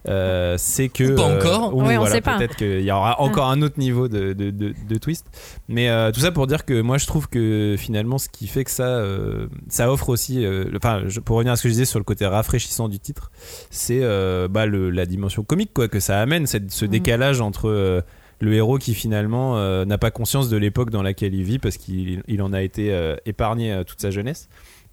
[0.08, 1.74] Euh, c'est que Ou pas euh, encore.
[1.74, 2.38] ou Ouais, on voilà, sait pas.
[2.38, 5.26] Peut-être qu'il y aura encore un autre niveau de, de, de, de twist.
[5.68, 8.64] Mais euh, tout ça pour dire que moi je trouve que finalement ce qui fait
[8.64, 11.84] que ça, euh, ça offre aussi, euh, enfin pour revenir à ce que je disais
[11.84, 13.30] sur le côté rafraîchissant du titre,
[13.70, 16.90] c'est euh, bah, le, la dimension comique quoi que ça amène, cette- ce Mhm.
[16.90, 18.00] décalage entre euh,
[18.40, 21.76] le héros qui finalement euh, n'a pas conscience de l'époque dans laquelle il vit parce
[21.76, 24.48] qu'il il en a été euh, épargné euh, toute sa jeunesse.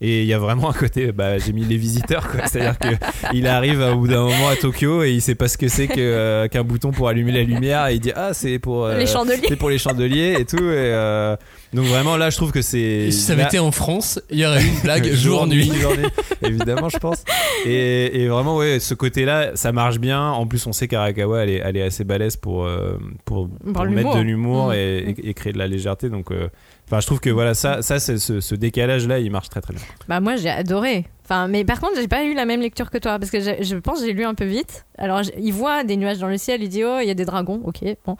[0.05, 2.41] Et il y a vraiment un côté, bah, j'ai mis les visiteurs, quoi.
[2.45, 2.87] C'est-à-dire que
[3.33, 5.87] il arrive au bout d'un moment à Tokyo et il sait pas ce que c'est
[5.87, 8.97] que, euh, qu'un bouton pour allumer la lumière et il dit ah c'est pour euh,
[8.97, 9.45] Les chandeliers.
[9.47, 10.57] c'est pour les chandeliers et tout.
[10.57, 11.37] Et, euh,
[11.73, 14.19] donc vraiment là je trouve que c'est Et si ça avait là- été en France,
[14.29, 15.71] il y aurait eu une blague jour-nuit.
[15.73, 16.09] jour-nuit,
[16.41, 17.23] évidemment, je pense.
[17.65, 20.21] Et, et vraiment, ouais, ce côté-là, ça marche bien.
[20.31, 23.47] En plus, on sait qu'Arakawa, elle est, elle est assez balèze pour, euh, pour,
[23.89, 24.73] mettre de l'humour Mm.
[24.73, 26.09] et, et- et créer de la légèreté.
[26.09, 26.49] Donc, euh,
[26.93, 29.73] enfin, je trouve que voilà, ça, ça c'est ce, ce décalage-là, il marche très très
[29.73, 29.83] bien.
[30.07, 31.05] Bah moi j'ai adoré.
[31.25, 33.75] Enfin, mais par contre j'ai pas eu la même lecture que toi parce que je
[33.77, 34.85] pense que j'ai lu un peu vite.
[34.97, 37.25] Alors il voit des nuages dans le ciel, il dit oh il y a des
[37.25, 38.15] dragons, ok bon.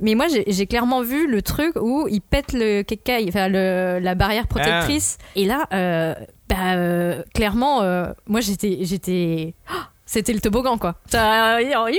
[0.00, 4.14] Mais moi j'ai clairement vu le truc où il pète le kekai, enfin le, la
[4.14, 5.18] barrière protectrice.
[5.36, 6.14] Et là, euh,
[6.48, 10.94] bah euh, clairement euh, moi j'étais j'étais oh, c'était le toboggan quoi.
[11.06, 11.98] Ça, Youpi,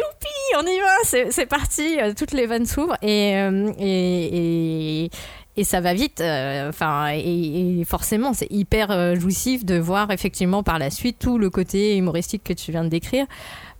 [0.57, 3.31] on y va, c'est parti, toutes les vannes s'ouvrent et,
[3.77, 5.09] et, et,
[5.57, 6.21] et ça va vite.
[6.21, 11.37] euh, Enfin, et, forcément, c'est hyper euh, jouissif de voir effectivement par la suite tout
[11.37, 13.25] le côté humoristique que tu viens de décrire,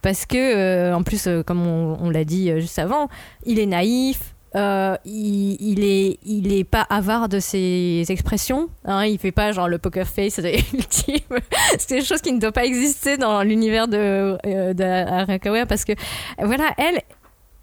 [0.02, 3.10] parce que euh, en plus, comme on, l'a dit juste avant,
[3.46, 4.36] il est naïf.
[4.56, 9.68] il, il est il est pas avare de ses expressions hein, il fait pas genre
[9.68, 10.40] le poker face
[10.74, 11.18] ultime
[11.78, 15.92] c'est des choses qui ne doivent pas exister dans l'univers de euh, d'Arakawa parce que
[16.40, 17.02] voilà elle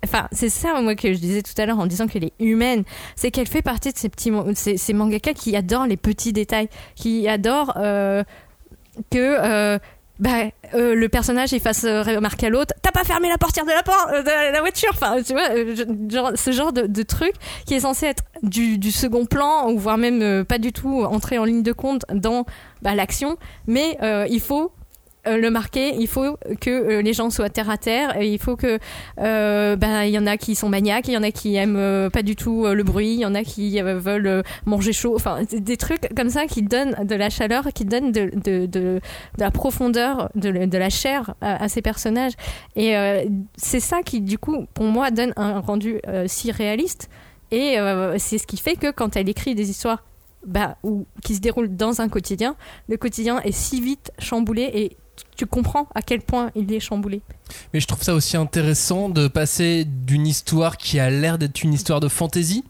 [0.04, 2.82] Enfin, c'est ça moi que je disais tout à l'heure en disant qu'elle est humaine,
[3.14, 6.68] c'est qu'elle fait partie de ces petits ces, ces mangaka qui adorent les petits détails,
[6.96, 8.24] qui adorent euh,
[9.10, 9.78] que euh,
[10.18, 10.30] bah,
[10.74, 13.82] euh, le personnage il fasse remarquer à l'autre t'as pas fermé la portière de la,
[13.82, 14.90] por- euh, de la voiture!
[14.92, 17.32] Enfin tu vois ce genre de, truc
[17.66, 21.44] qui est censé être du, second plan ou voire même pas du tout entrer en
[21.44, 22.44] ligne de compte dans
[22.82, 23.36] bah, l'action
[23.66, 23.96] mais
[24.28, 24.72] il faut
[25.24, 28.56] le marquer, il faut que euh, les gens soient terre à terre, et il faut
[28.56, 28.78] que
[29.18, 31.76] euh, bah, il y en a qui sont maniaques, il y en a qui aiment
[31.76, 34.42] euh, pas du tout euh, le bruit, il y en a qui euh, veulent euh,
[34.66, 38.30] manger chaud, enfin des trucs comme ça qui donnent de la chaleur, qui donnent de,
[38.34, 39.00] de, de,
[39.38, 42.32] la profondeur, de, de la chair à, ces personnages.
[42.74, 43.24] Et euh,
[43.56, 47.08] c'est ça qui du coup pour moi donne un rendu euh, si réaliste.
[47.50, 50.02] Et euh, c'est ce qui fait que quand elle écrit des histoires
[50.46, 52.56] bah, ou qui se déroulent dans un quotidien,
[52.88, 54.96] le quotidien est si vite chamboulé et
[55.36, 57.20] tu comprends à quel point il est chamboulé.
[57.72, 61.72] Mais je trouve ça aussi intéressant de passer d'une histoire qui a l'air d'être une
[61.74, 62.64] histoire de fantasy.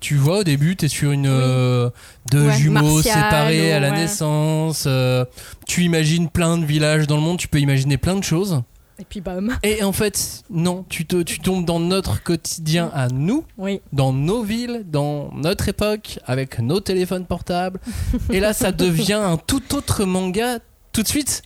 [0.00, 1.90] Tu vois, au début, t'es sur une euh,
[2.30, 3.96] deux Ouais, jumeaux martial, séparés à la ouais.
[3.98, 4.84] naissance.
[4.86, 5.26] euh,
[5.66, 7.36] tu imagines plein de villages dans le monde.
[7.38, 8.62] Tu peux imaginer plein de choses.
[8.98, 9.56] Et puis bam.
[9.62, 13.80] Et en fait, non, tu, te, tu tombes dans notre quotidien à nous, Oui.
[13.92, 17.78] dans nos villes, dans notre époque, avec nos téléphones portables.
[18.30, 20.58] Et là, ça devient un tout autre manga
[20.92, 21.42] tout de suite.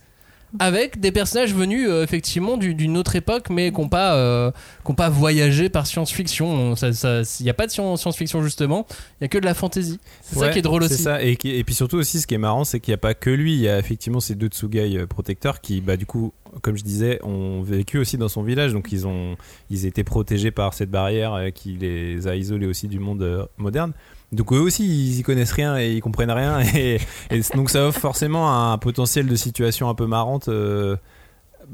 [0.59, 4.51] Avec des personnages venus euh, effectivement du- d'une autre époque, mais qui n'ont pas, euh,
[4.97, 6.75] pas voyagé par science-fiction.
[6.75, 9.99] Il n'y a pas de science- science-fiction justement, il n'y a que de la fantasy.
[10.21, 11.01] C'est ça qui est drôle aussi.
[11.01, 11.21] ça.
[11.21, 13.53] Et, puis surtout aussi, ce qui est marrant, c'est qu'il n'y a pas que lui.
[13.53, 16.83] Il y a effectivement ces deux Tsugai euh, protecteurs qui, bah, du coup, comme je
[16.83, 18.71] disais, ont vécu aussi dans son village.
[18.73, 19.35] Donc ils ont,
[19.69, 23.93] ils étaient protégés par cette barrière qui les a isolés aussi du monde moderne.
[24.35, 26.59] Donc eux aussi, ils y connaissent rien et ils comprennent rien.
[26.75, 26.99] Et,
[27.31, 30.47] et donc ça offre forcément un potentiel de situation un peu marrante.
[30.49, 30.95] euh,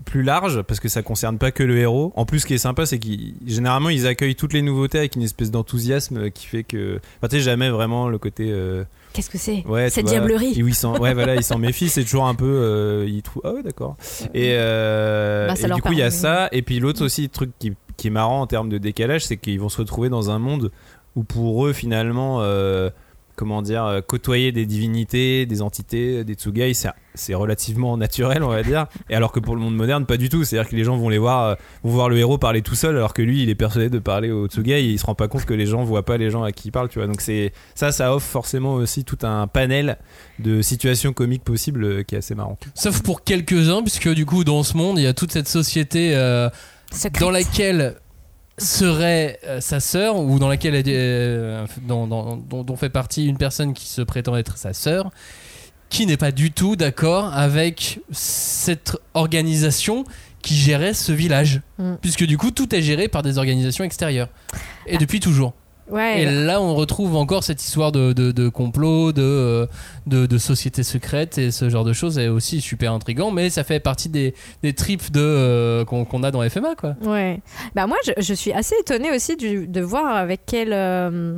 [0.06, 2.14] plus large parce que ça concerne pas que le héros.
[2.16, 5.18] En plus, ce qui est sympa, c'est qu'ils généralement ils accueillent toutes les nouveautés avec
[5.18, 9.30] une espèce d'enthousiasme qui fait que, enfin, tu sais, jamais vraiment le côté euh, Qu'est-ce
[9.30, 9.66] que c'est?
[9.68, 10.54] Ouais, Cette vois, diablerie.
[10.58, 11.90] et ouais, voilà, ils s'en méfient.
[11.90, 13.98] C'est toujours un peu, euh, ils trouvent, ah ouais, d'accord.
[14.34, 16.48] Et, euh, Bah, et du coup, il y a ça.
[16.54, 19.60] Et puis l'autre aussi truc qui, qui est marrant en termes de décalage, c'est qu'ils
[19.60, 20.72] vont se retrouver dans un monde
[21.16, 22.90] où pour eux, finalement, euh,
[23.36, 28.50] comment dire, euh, côtoyer des divinités, des entités, des tsugai, c'est, c'est relativement naturel, on
[28.50, 28.86] va dire.
[29.10, 30.44] Et alors que pour le monde moderne, pas du tout.
[30.44, 32.96] C'est-à-dire que les gens vont les voir, euh, vont voir le héros parler tout seul,
[32.96, 34.84] alors que lui, il est persuadé de parler au tsugai.
[34.84, 36.68] Et il se rend pas compte que les gens voient pas les gens à qui
[36.68, 37.08] il parle, tu vois.
[37.08, 39.98] Donc c'est ça, ça offre forcément aussi tout un panel
[40.40, 42.58] de situations comiques possibles qui est assez marrant.
[42.76, 46.16] Sauf pour quelques-uns, puisque du coup, dans ce monde, il y a toute cette société
[46.16, 46.50] euh,
[47.20, 47.96] dans laquelle
[48.62, 53.74] serait euh, sa sœur, ou dans laquelle elle est, euh, dont fait partie une personne
[53.74, 55.12] qui se prétend être sa sœur,
[55.90, 60.06] qui n'est pas du tout d'accord avec cette organisation
[60.42, 61.62] qui gérait ce village.
[61.78, 61.96] Mm.
[62.02, 64.30] Puisque du coup, tout est géré par des organisations extérieures.
[64.88, 65.54] Et depuis toujours.
[65.92, 66.22] Ouais.
[66.22, 69.66] Et là, on retrouve encore cette histoire de, de, de complot, de, euh,
[70.08, 73.64] de, de sociétés secrètes et ce genre de choses est aussi super intrigant, mais ça
[73.64, 74.34] fait partie des,
[74.64, 76.96] des trips de, euh, qu'on qu'on a dans FMA, quoi.
[77.02, 77.42] Ouais.
[77.76, 81.38] Bah moi, je, je suis assez étonnée aussi du- de voir avec quelle euh,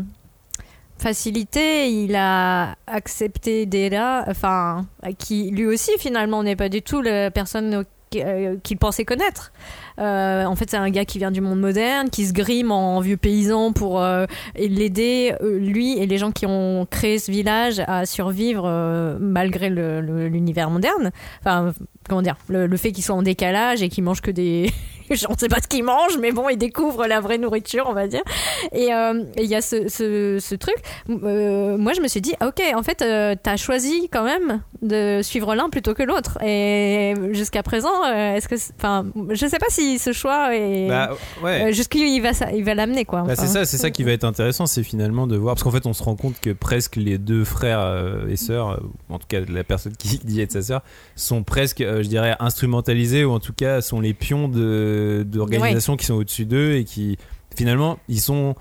[0.97, 4.85] facilité il a accepté Della, enfin,
[5.17, 7.83] qui lui aussi finalement n'est pas du tout la personne
[8.15, 9.51] euh, qu'il pensait connaître.
[9.99, 12.99] Euh, en fait, c'est un gars qui vient du monde moderne, qui se grime en
[12.99, 18.05] vieux paysan pour euh, l'aider, lui et les gens qui ont créé ce village à
[18.05, 21.11] survivre malgré l'univers moderne.
[21.41, 21.73] Enfin,
[22.09, 24.71] comment dire, le, fait qu'ils soient en décalage et qu'ils mangent que des.
[25.09, 27.93] Je ne sais pas ce qu'ils mangent, mais bon, ils découvrent la vraie nourriture, on
[27.93, 28.23] va dire.
[28.71, 30.75] Et euh, il y a ce, ce, ce truc.
[31.09, 34.61] Euh, moi, je me suis dit, ah, ok, en fait, euh, t'as choisi quand même
[34.81, 36.37] de suivre l'un plutôt que l'autre.
[36.43, 38.55] Et jusqu'à présent, euh, est-ce que.
[38.77, 40.87] Enfin, je sais pas si ce choix est.
[40.87, 41.11] Bah,
[41.43, 41.73] ouais.
[41.73, 43.21] jusqu'où il va, il va l'amener, quoi.
[43.21, 45.71] Bah, c'est ça, c'est ça qui va être intéressant, c'est finalement de voir parce qu'en
[45.71, 49.39] fait on se rend compte que presque les deux frères et sœurs, en tout cas
[49.47, 50.81] la personne qui dit être sa sœur,
[51.15, 56.05] sont presque, je dirais, instrumentalisés ou en tout cas sont les pions de d'organisations qui
[56.05, 57.17] sont au-dessus d'eux et qui
[57.55, 58.55] finalement ils sont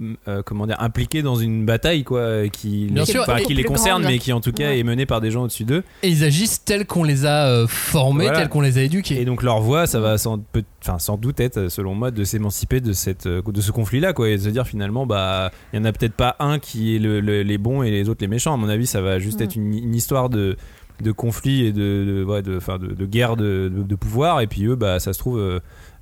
[0.00, 3.44] mm, euh, comment dire impliqués dans une bataille quoi qui Bien les, sûr, enfin, et-
[3.44, 4.12] qui les concerne grande.
[4.12, 4.78] mais qui en tout cas Ouais.
[4.80, 7.66] est menée par des gens au-dessus d'eux Et ils agissent tels qu'on les a euh,
[7.66, 8.40] formés, Voilà.
[8.40, 9.20] tels qu'on les a éduqués.
[9.20, 12.24] Et donc leur voix, ça va sans, peut- enfin, sans doute être, selon moi, de
[12.24, 15.78] s'émanciper de, cette, euh, de ce conflit-là, quoi, et de se dire finalement, bah, il
[15.78, 18.20] y en a peut-être pas un qui est le- le- les bons et les autres
[18.22, 18.52] les méchants.
[18.52, 19.44] À mon avis, ça va juste Mm.
[19.44, 20.56] être une, une histoire de,
[21.00, 24.40] de conflit et de, de, ouais, de, enfin, de, de guerre de, pouvoir.
[24.40, 25.60] Et puis eux, bah, ça se trouve, euh,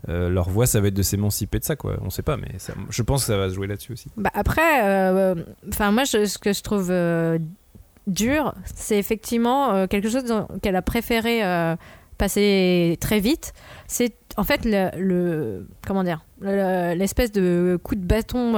[0.08, 1.96] euh, leur voix, ça va être de s'émanciper de ça, quoi.
[2.02, 4.08] On sait pas, mais ça- je pense que ça va se jouer là-dessus aussi.
[4.16, 5.34] Bah après, euh,
[5.68, 6.92] enfin moi, je- ce que je trouve
[8.06, 10.24] dur, c'est effectivement quelque chose
[10.60, 11.40] qu'elle a préféré
[12.18, 13.52] passer très vite.
[13.86, 18.56] C'est en fait le, comment dire, le- l'espèce de coup de bâton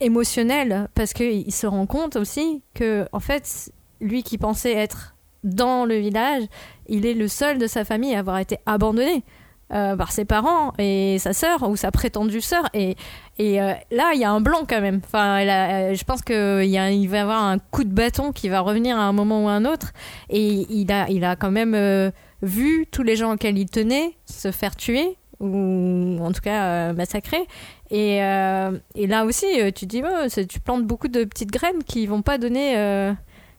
[0.00, 3.70] émotionnel, parce qu'il se rend compte aussi que en fait,
[4.02, 6.44] lui qui pensait être dans le village,
[6.88, 9.24] il est le seul de sa famille à avoir été abandonné.
[9.72, 12.68] euh, par ses parents et sa sœur ou sa prétendue sœur.
[12.74, 12.94] Et,
[13.40, 15.00] euh, là il y a un blanc quand même.
[15.02, 18.98] Enfin euh, je pense qu'il va y avoir un coup de bâton qui va revenir
[18.98, 19.92] à un moment ou à un autre.
[20.28, 25.16] Et il a, quand même vu tous les gens auxquels il tenait se faire tuer
[25.40, 27.46] ou en tout cas massacrer.
[27.90, 32.36] Et, là aussi tu dis oh, tu plantes beaucoup de petites graines qui vont pas
[32.36, 33.14] donner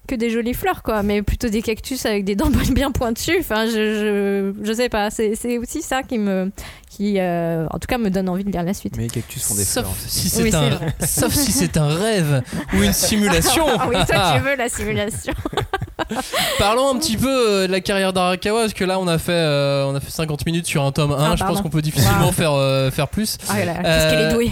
[0.07, 3.37] que des jolies fleurs quoi mais plutôt des cactus avec des dents bien pointues.
[3.39, 6.51] Enfin je, je, sais pas c'est aussi ça qui me
[6.95, 9.43] qui euh, en tout cas me donne envie de lire la suite Mais les cactus
[9.43, 9.95] font des Sauf fleurs.
[10.07, 12.43] si c'est Oui, un, sauf si c'est un rêve
[12.75, 13.65] ou une simulation.
[13.79, 15.33] ah oui toi tu veux la simulation
[16.59, 19.31] Parlons un petit peu euh, de la carrière d'Arakawa parce que là on a fait
[19.31, 21.17] euh, on a fait 50 minutes sur un tome 1.
[21.19, 22.31] Ah, je pense qu'on peut difficilement Wow.
[22.31, 23.37] faire euh, faire plus.
[23.49, 24.51] ah qu'est-ce qu'elle est douée.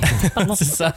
[0.55, 0.93] C'est ça.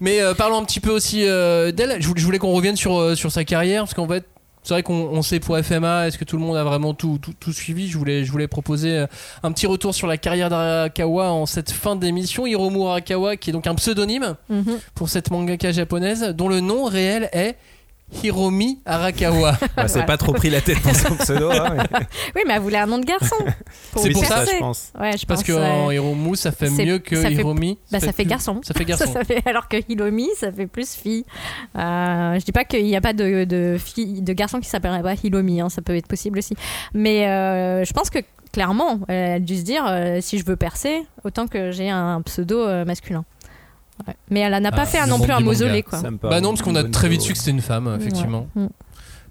[0.00, 1.96] Mais euh, parlons un petit peu aussi euh, d'elle.
[2.00, 4.24] Je voulais, qu'on revienne sur euh, sur sa carrière parce qu'en fait
[4.62, 7.18] c'est vrai qu'on on sait pour FMA, est-ce que tout le monde a vraiment tout,
[7.20, 7.88] tout, tout suivi?
[7.88, 9.06] Je voulais, je voulais proposer euh,
[9.42, 12.46] un petit retour sur la carrière d'Arakawa en cette fin d'émission.
[12.46, 14.78] Hiromu Arakawa, qui est donc un pseudonyme Mhm.
[14.94, 17.56] pour cette mangaka japonaise, dont le nom réel est
[18.22, 19.56] Hiromi Arakawa.
[19.76, 21.50] Bah, c'est pas trop pris la tête pour son pseudo.
[21.50, 21.98] hein, mais-
[22.36, 23.36] oui mais elle voulait un nom de garçon
[23.96, 24.52] C'est le pour ça, percer.
[24.54, 24.92] je pense.
[25.00, 25.66] ouais je Parce pense que ouais.
[25.66, 27.78] en Hiromu, ça fait mieux que ça fait- Hiromi.
[27.90, 28.60] Bah, ça fait plus- garçon.
[28.62, 29.12] Ça fait garçon.
[29.12, 31.24] ça fait, alors que Hilomi, ça fait plus fille.
[31.76, 35.02] Euh, je dis pas qu'il n'y a pas de, de, fille, de garçon qui s'appellerait
[35.02, 36.54] pas Hilomi, hein, ça peut être possible aussi.
[36.94, 38.18] Mais euh, je pense que
[38.52, 42.20] clairement, elle a dû se dire euh, si je veux percer, autant que j'ai un
[42.22, 43.24] pseudo euh, masculin.
[44.06, 44.14] Ouais.
[44.30, 46.00] Mais elle n'a pas Ah, fait non plus un mausolée, quoi.
[46.22, 48.46] Bah non, parce qu'on a très vite su que c'était une femme, effectivement.
[48.56, 48.62] Ouais.
[48.64, 48.68] Mm.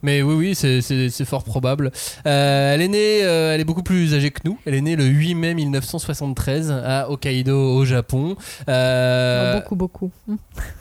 [0.02, 1.92] Mais oui, oui, c'est- fort probable.
[2.26, 4.58] Euh, elle est née, euh, elle est beaucoup plus âgée que nous.
[4.66, 8.38] Elle est née le 8 mai 1973 à Hokkaido, au Japon.
[8.70, 10.12] Euh, Beaucoup, beaucoup.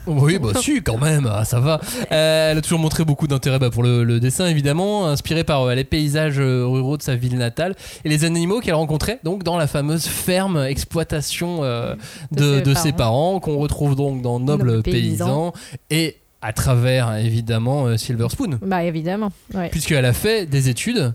[0.07, 1.79] Oui, bah si, quand même, ah, ça va.
[2.11, 5.63] Euh, elle a toujours montré beaucoup d'intérêt bah, pour le, le dessin, évidemment, inspiré par
[5.63, 7.75] euh, les paysages euh, ruraux de sa ville natale
[8.05, 11.95] et les animaux qu'elle rencontrait donc dans la fameuse ferme exploitation de,
[12.31, 13.39] De ses de ses parents.
[13.39, 15.53] qu'on retrouve donc dans Noble Paysan.
[15.89, 18.59] et à travers évidemment euh, Silver Spoon.
[18.61, 19.31] Bah évidemment.
[19.53, 19.69] Ouais.
[19.69, 21.13] Puisqu'elle a fait des études.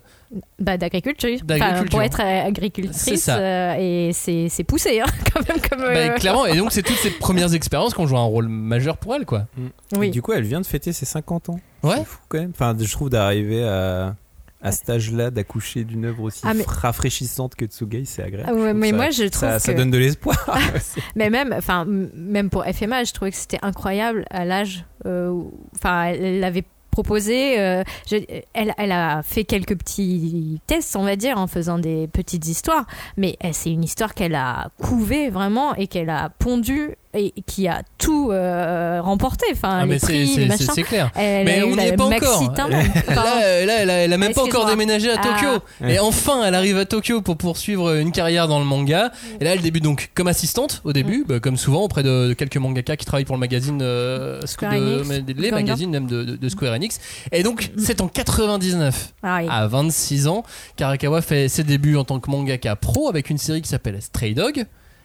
[0.58, 1.30] Bah d'agriculture.
[1.36, 1.90] Enfin, D'agriculture.
[1.90, 3.38] pour être euh, C'est agricultrice, ça.
[3.38, 5.78] euh, et c'est poussé hein, quand même comme.
[5.80, 8.48] Bah, euh, clairement, et donc c'est toutes ces premières expériences qui ont joué un rôle
[8.48, 9.46] majeur pour elle, quoi.
[9.94, 10.10] Et Oui.
[10.10, 11.60] du coup, elle vient de fêter ses 50 ans.
[11.84, 12.02] Ouais.
[12.04, 12.50] Fou quand même.
[12.50, 14.16] Enfin, je trouve d'arriver à,
[14.64, 18.50] à cet âge-là, d'accoucher d'une œuvre aussi Ah, mais- rafraîchissante que Tsugai, c'est agréable.
[18.52, 20.58] Ah ouais, mais ça- moi je trouve ça, que ça donne de l'espoir.
[21.16, 24.84] Mais même, enfin, même pour FMA, je trouvais que c'était incroyable à l'âge.
[25.06, 27.58] euh, où- Enfin, elle l'avait proposé.
[27.60, 28.16] euh, je-
[28.54, 32.86] elle, elle a fait quelques petits tests, on va dire, en faisant des petites histoires.
[33.16, 37.68] Mais elle, c'est une histoire qu'elle a couvée vraiment et qu'elle a pondue et qui
[37.68, 39.46] a tout euh, remporté.
[39.52, 40.06] Enfin, Ah, les c'est-
[40.66, 41.10] prix, clair.
[41.14, 42.54] Elle Mais a on n'y est pas encore.
[43.08, 45.60] Là, là, elle, a, elle a même pas encore déménagé à Tokyo.
[45.82, 45.90] Ah.
[45.92, 49.12] Et enfin, elle arrive à Tokyo pour poursuivre une carrière dans le manga.
[49.40, 52.32] Et là, elle débute donc comme assistante au début, bah, comme souvent auprès de, de
[52.34, 56.06] quelques mangaka qui travaillent pour le magazine, euh, Square de- Enix, mais- les magazines même
[56.06, 56.98] de, de- de Square Enix.
[57.32, 59.48] Et donc, c'est en 99 Ah oui.
[59.50, 60.42] à 26 ans
[60.76, 64.34] qu'Arakawa fait ses débuts en tant que mangaka pro avec une série qui s'appelle Stray
[64.34, 64.64] Dog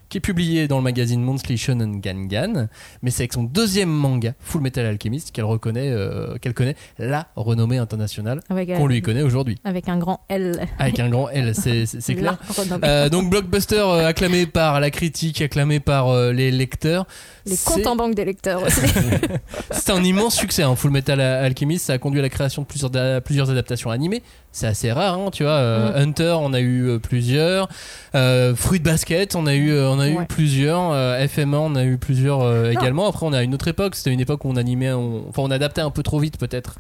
[0.10, 2.68] qui est publiée dans le magazine Monthly Shonen Gangan
[3.02, 7.28] mais c'est avec son deuxième manga Full Metal Alchemist qu'elle reconnaît euh, qu'elle connaît la
[7.36, 10.68] renommée internationale Avec, qu'on lui connaît aujourd'hui avec un grand L.
[10.80, 12.38] avec un grand L c'est c'est- c'est clair.
[12.84, 17.06] Euh, donc blockbuster euh, acclamé par la critique acclamé par euh, les lecteurs
[17.46, 18.82] Les C'est- comptes en banque des lecteurs aussi.
[19.72, 21.86] c'est un immense succès, hein, Full Metal Alchemist.
[21.86, 22.92] Ça a conduit à la création de plusieurs,
[23.24, 24.22] plusieurs adaptations animées.
[24.52, 25.52] C'est assez rare, hein, tu vois.
[25.54, 26.10] euh, Mm.
[26.10, 27.70] Hunter, on a eu euh, plusieurs.
[28.16, 30.26] Euh, Fruit Basket, on a eu, euh, on a eu Ouais.
[30.28, 30.92] plusieurs.
[31.30, 33.08] FMA, on a eu plusieurs également.
[33.08, 33.96] Après, on a une autre époque.
[33.96, 36.76] C'était une époque où on animait, on- enfin, on adaptait un peu trop vite, peut-être,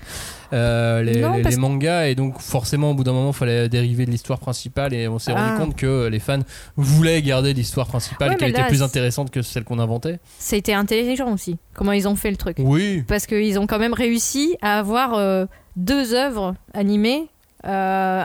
[0.51, 2.07] les, Non, les- parce les mangas.
[2.07, 4.93] Et donc, forcément, au bout d'un moment, il fallait dériver de l'histoire principale.
[4.95, 5.49] Et on s'est Ah.
[5.49, 6.39] rendu compte que les fans
[6.75, 10.19] voulaient garder l'histoire principale, Ouais, mais était là, plus intéressante que celle qu'on inventait.
[10.39, 12.57] C'était intelligent aussi, comment ils ont fait le truc.
[12.59, 13.03] Oui.
[13.07, 17.27] Parce qu'ils ont quand même réussi à avoir deux œuvres animées
[17.65, 18.23] euh,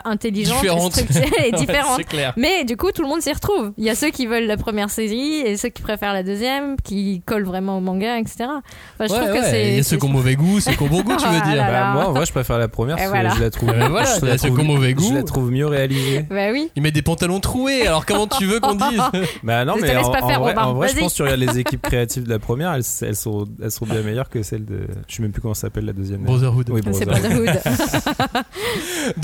[0.89, 2.33] structurées et clair.
[2.37, 3.71] Mais du coup, tout le monde s'y retrouve.
[3.77, 6.75] Il y a ceux qui veulent la première série et ceux qui préfèrent la deuxième,
[6.83, 8.35] qui collent vraiment au manga, etc.
[8.43, 8.59] Enfin,
[8.99, 9.67] je Ouais, trouve ouais, que c'est.
[9.71, 11.39] Il y a ceux qui ont mauvais goût, ceux qui ont bon goût, tu veux
[11.43, 11.55] Ah dire.
[11.57, 11.83] là là.
[11.83, 13.29] Bah, moi, en vrai, je préfère la première parce que voilà.
[13.35, 15.09] je la trouve, voilà, je il la trouve, mauvais goût.
[15.09, 16.21] je la trouve mieux réalisée.
[16.29, 16.69] Bah oui.
[16.75, 19.01] Ils mettent des pantalons troués, alors comment tu veux qu'on dise
[19.43, 20.63] Bah non, Je mais en, pas en faire, vrai, Robin.
[20.63, 23.15] en vrai, je pense que tu regardes les équipes créatives de la première, elles, elles
[23.15, 24.87] sont, elles sont bien meilleures que celles de.
[25.07, 26.21] Je sais même plus comment s'appelle la deuxième.
[26.23, 26.69] Brotherhood.
[26.69, 27.49] Oui, C'est Brotherhood.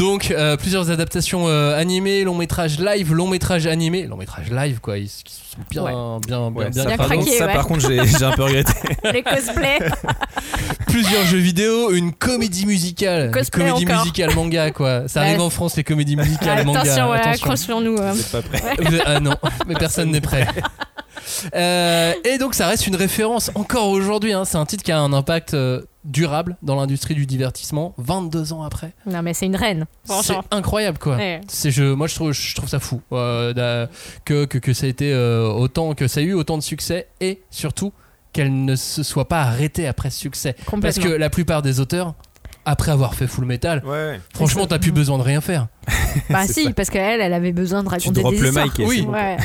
[0.01, 4.79] Donc euh, plusieurs adaptations euh, animées, long métrage live, long métrage animé, long métrage live
[4.81, 5.91] quoi, ils, ils sont bien, Ouais.
[5.91, 7.21] bien, bien, Ouais, bien ça, Bien par craqué.
[7.23, 7.53] contre, ça, ouais.
[7.53, 8.73] par contre, j'ai un peu regretté.
[9.13, 9.79] Les cosplays.
[10.87, 13.99] Plusieurs jeux vidéo, une comédie musicale, une comédie encore.
[13.99, 15.07] musicale manga quoi.
[15.07, 15.43] Ça arrive Ouais.
[15.43, 16.79] en France les comédies musicales Ah, manga.
[16.81, 17.51] attention, ouais, attention.
[17.51, 17.97] accrochons-nous.
[18.01, 18.11] hein.
[18.13, 18.61] Vous êtes pas prêt.
[18.79, 19.35] Vous êtes- Ah non,
[19.67, 20.47] mais personne n'est prêt.
[21.55, 24.34] Euh, et donc ça reste une référence encore aujourd'hui.
[24.34, 24.45] hein.
[24.45, 28.63] C'est un titre qui a un impact euh, durable dans l'industrie du divertissement 22 ans
[28.63, 28.93] après.
[29.05, 29.86] Non, mais c'est une reine.
[30.24, 31.15] C'est incroyable quoi.
[31.17, 31.41] Ouais.
[31.47, 33.88] C'est je, moi je trouve, je trouve ça fou euh,
[34.26, 37.41] que, que, que ça a été autant que ça a eu autant de succès et
[37.51, 37.91] surtout
[38.34, 40.55] qu'elle ne se soit pas arrêtée après ce succès.
[40.82, 42.15] Parce que la plupart des auteurs,
[42.66, 44.20] après avoir fait Full Metal, Ouais.
[44.34, 45.68] franchement t'as plus besoin de rien faire.
[46.30, 46.74] Bah si, ça.
[46.74, 48.66] parce qu'elle, elle avait besoin de Tu raconter droppes des le histoires.
[48.66, 49.07] mic et Oui.
[49.09, 49.38] Ouais.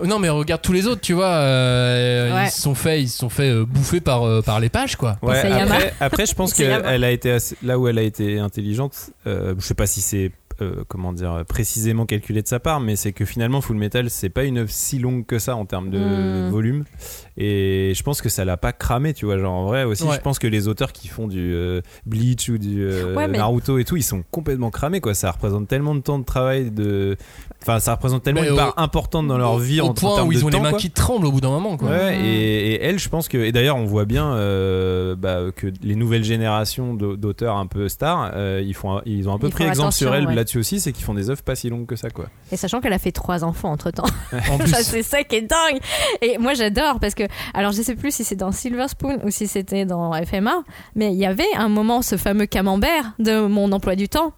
[0.06, 2.46] Non mais regarde tous les autres, tu vois, euh, Ouais.
[2.46, 4.96] ils se sont fait, ils se sont fait euh, bouffer par, euh, par les pages
[4.96, 5.18] quoi.
[5.22, 8.94] Après, après, je pense qu'elle a été assez- là où elle a été intelligente.
[9.26, 12.96] euh, je sais pas si c'est euh, comment dire précisément calculé de sa part, mais
[12.96, 15.90] c'est que finalement Full Metal c'est pas une œuvre si longue que ça en termes
[15.90, 16.50] de Hmm.
[16.50, 16.84] volume.
[17.36, 19.38] Et je pense que ça l'a pas cramé, tu vois.
[19.38, 20.14] Genre en vrai aussi, Ouais.
[20.16, 23.38] je pense que les auteurs qui font du euh, Bleach ou du euh, Ouais, mais-
[23.38, 25.14] Naruto et tout, ils sont complètement cramés quoi.
[25.14, 27.16] Ça représente tellement de temps de travail, de,
[27.62, 29.94] enfin ça représente tellement Mais une au- part importante dans leur vie au en, en
[29.94, 30.78] point termes où de ils ont temps, les mains quoi.
[30.78, 31.88] qui tremblent au bout d'un moment quoi.
[31.88, 32.24] Ouais, Mhm.
[32.24, 33.38] et, et elle, je pense que.
[33.38, 37.88] Et d'ailleurs, on voit bien euh, bah, que les nouvelles générations d'au- d'auteurs un peu
[37.88, 40.34] stars, euh, ils, font, ils ont un peu Ils pris exemple sur elle ouais.
[40.50, 42.26] Là-dessus aussi, c'est qu'ils font des œuvres pas si longues que ça, quoi.
[42.50, 44.04] Et sachant qu'elle a fait trois enfants entre temps.
[44.50, 45.80] En c'est ça qui est dingue.
[46.22, 47.24] Et moi, j'adore parce que,
[47.54, 50.62] alors, je sais plus si c'est dans Silver Spoon ou si c'était dans FMA,
[50.94, 54.32] mais il y avait un moment ce fameux camembert de mon emploi du temps.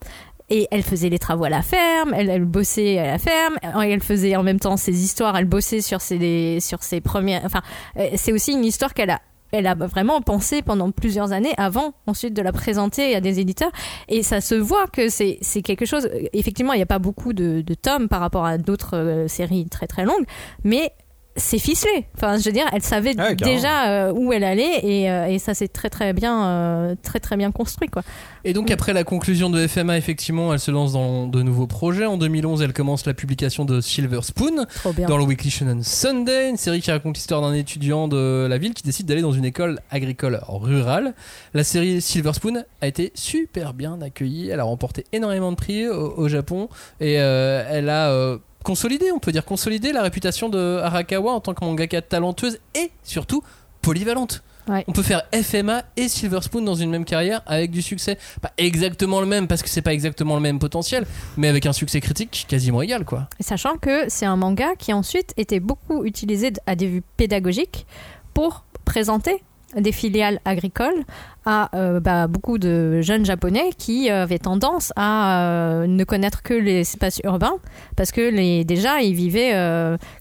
[0.49, 3.89] Et elle faisait les travaux à la ferme, elle, elle bossait à la ferme, et
[3.89, 7.41] elle faisait en même temps ses histoires, elle bossait sur ses, sur ses premières.
[7.45, 7.61] Enfin,
[7.97, 9.21] euh, c'est aussi une histoire qu'elle a.
[9.53, 13.71] Elle a vraiment pensé pendant plusieurs années avant ensuite de la présenter à des éditeurs.
[14.09, 17.61] Et ça se voit que c'est quelque chose effectivement il n'y a pas beaucoup de,
[17.61, 20.25] de tomes par rapport à d'autres euh, séries très très longues
[20.63, 20.91] mais
[21.35, 22.05] c'est ficelé.
[22.15, 23.55] Enfin, je veux dire, elle savait Ouais, carrément.
[23.55, 27.19] déjà euh, où elle allait et, euh, et ça s'est très très bien, euh, très
[27.19, 28.03] très bien construit quoi.
[28.43, 32.05] Et donc après la conclusion de FMA, effectivement, elle se lance dans de nouveaux projets.
[32.05, 34.65] En 2011, elle commence la publication de Silver Spoon
[35.07, 38.73] dans le Weekly Shonen Sunday, une série qui raconte l'histoire d'un étudiant de la ville
[38.73, 41.13] qui décide d'aller dans une école agricole rurale.
[41.53, 44.49] La série Silver Spoon a été super bien accueillie.
[44.49, 46.69] Elle a remporté énormément de prix au, au Japon
[46.99, 51.63] et elle a consolidé, on peut dire consolidé la réputation de Arakawa en tant que
[51.63, 53.43] mangaka talentueuse et surtout
[53.81, 54.43] polyvalente.
[54.67, 54.85] Ouais.
[54.87, 58.17] On peut faire FMA et Silver Spoon dans une même carrière avec du succès.
[58.41, 61.05] Pas exactement le même parce que c'est pas exactement le même potentiel,
[61.35, 63.27] mais avec un succès critique quasiment égal quoi.
[63.39, 67.85] Et sachant que c'est un manga qui ensuite était beaucoup utilisé à des vues pédagogiques
[68.33, 69.43] pour présenter
[69.75, 71.03] des filiales agricoles
[71.45, 76.41] à euh, bah, beaucoup de jeunes japonais qui euh, avaient tendance à euh, ne connaître
[76.43, 77.55] que les espaces urbains
[77.95, 79.53] parce que les, déjà ils vivaient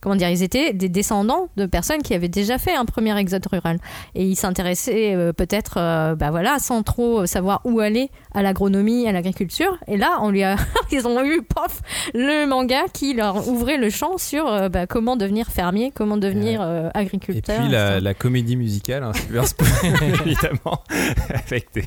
[0.01, 3.47] comment dire ils étaient des descendants de personnes qui avaient déjà fait un premier exode
[3.47, 3.79] rural.
[4.15, 5.75] Et ils s'intéressaient peut-être
[6.17, 9.79] bah voilà sans trop savoir où aller à l'agronomie à l'agriculture.
[9.87, 10.57] Et là on lui a
[10.93, 11.81] ils ont eu pof
[12.15, 16.89] le manga qui leur ouvrait le champ sur bah, comment devenir fermier comment devenir euh,
[16.95, 19.13] Et agriculteur puis la, comédie musicale, hein,
[20.25, 20.83] évidemment,
[21.47, 21.85] avec des,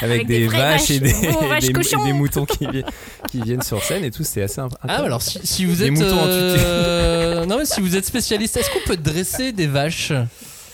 [0.00, 2.02] avec Avec des vaches et des, vaches, et des, cochons.
[2.04, 2.84] et des moutons qui, vi-
[3.30, 5.84] qui viennent sur scène et tout, c'est assez imp- Ah alors si, si vous Des
[5.86, 9.66] êtes moutons en euh, non mais si vous êtes spécialiste, est-ce qu'on peut dresser des
[9.66, 10.12] vaches?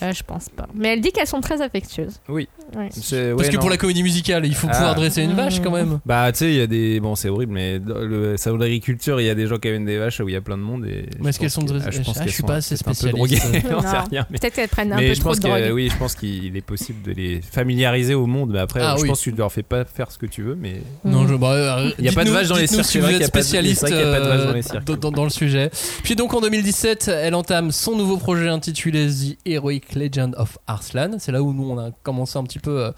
[0.03, 2.49] Euh, je pense pas mais elle dit qu'elles sont très affectueuses Oui.
[2.77, 2.89] Ouais.
[2.91, 3.61] C'est- Parce ouais, que non.
[3.61, 4.75] pour la comédie musicale, il faut Ah.
[4.75, 6.01] pouvoir dresser une vache quand même.
[6.07, 7.01] Bah, tu sais, il y a des.
[7.01, 9.85] Bon, c'est horrible, mais dans le salon d'agriculture, il y a des gens qui amènent
[9.85, 10.87] des vaches où il y a plein de monde.
[10.87, 12.55] Et Mais est-ce qu'elles sont dressées ah, je pense Ah, qu'elles je suis sont pas
[12.55, 14.27] assez peut-être un peu spécialiste.
[14.31, 16.15] peut-être qu'elles prennent un mais peu je trop pense de que drogue oui, je pense
[16.15, 18.51] qu'il est possible de les familiariser au monde.
[18.53, 19.09] Mais après, Ah je oui.
[19.09, 20.55] pense que tu leur fais pas faire ce que tu veux.
[20.55, 22.91] Mais Non, je, bah, euh, Il y a pas de vaches dans les dites-nous cirques,
[22.91, 24.55] si vous êtes de- spécialiste c'est vrai qu'il y a pas de vaches dans euh,
[24.55, 24.85] les cirques.
[24.85, 25.71] dans, dans- dans le sujet.
[26.03, 31.17] Puis donc en 2017, elle entame son nouveau projet intitulé The Heroic Legend of Arslan.
[31.19, 32.93] C'est là où nous on a commencé un petit peu euh,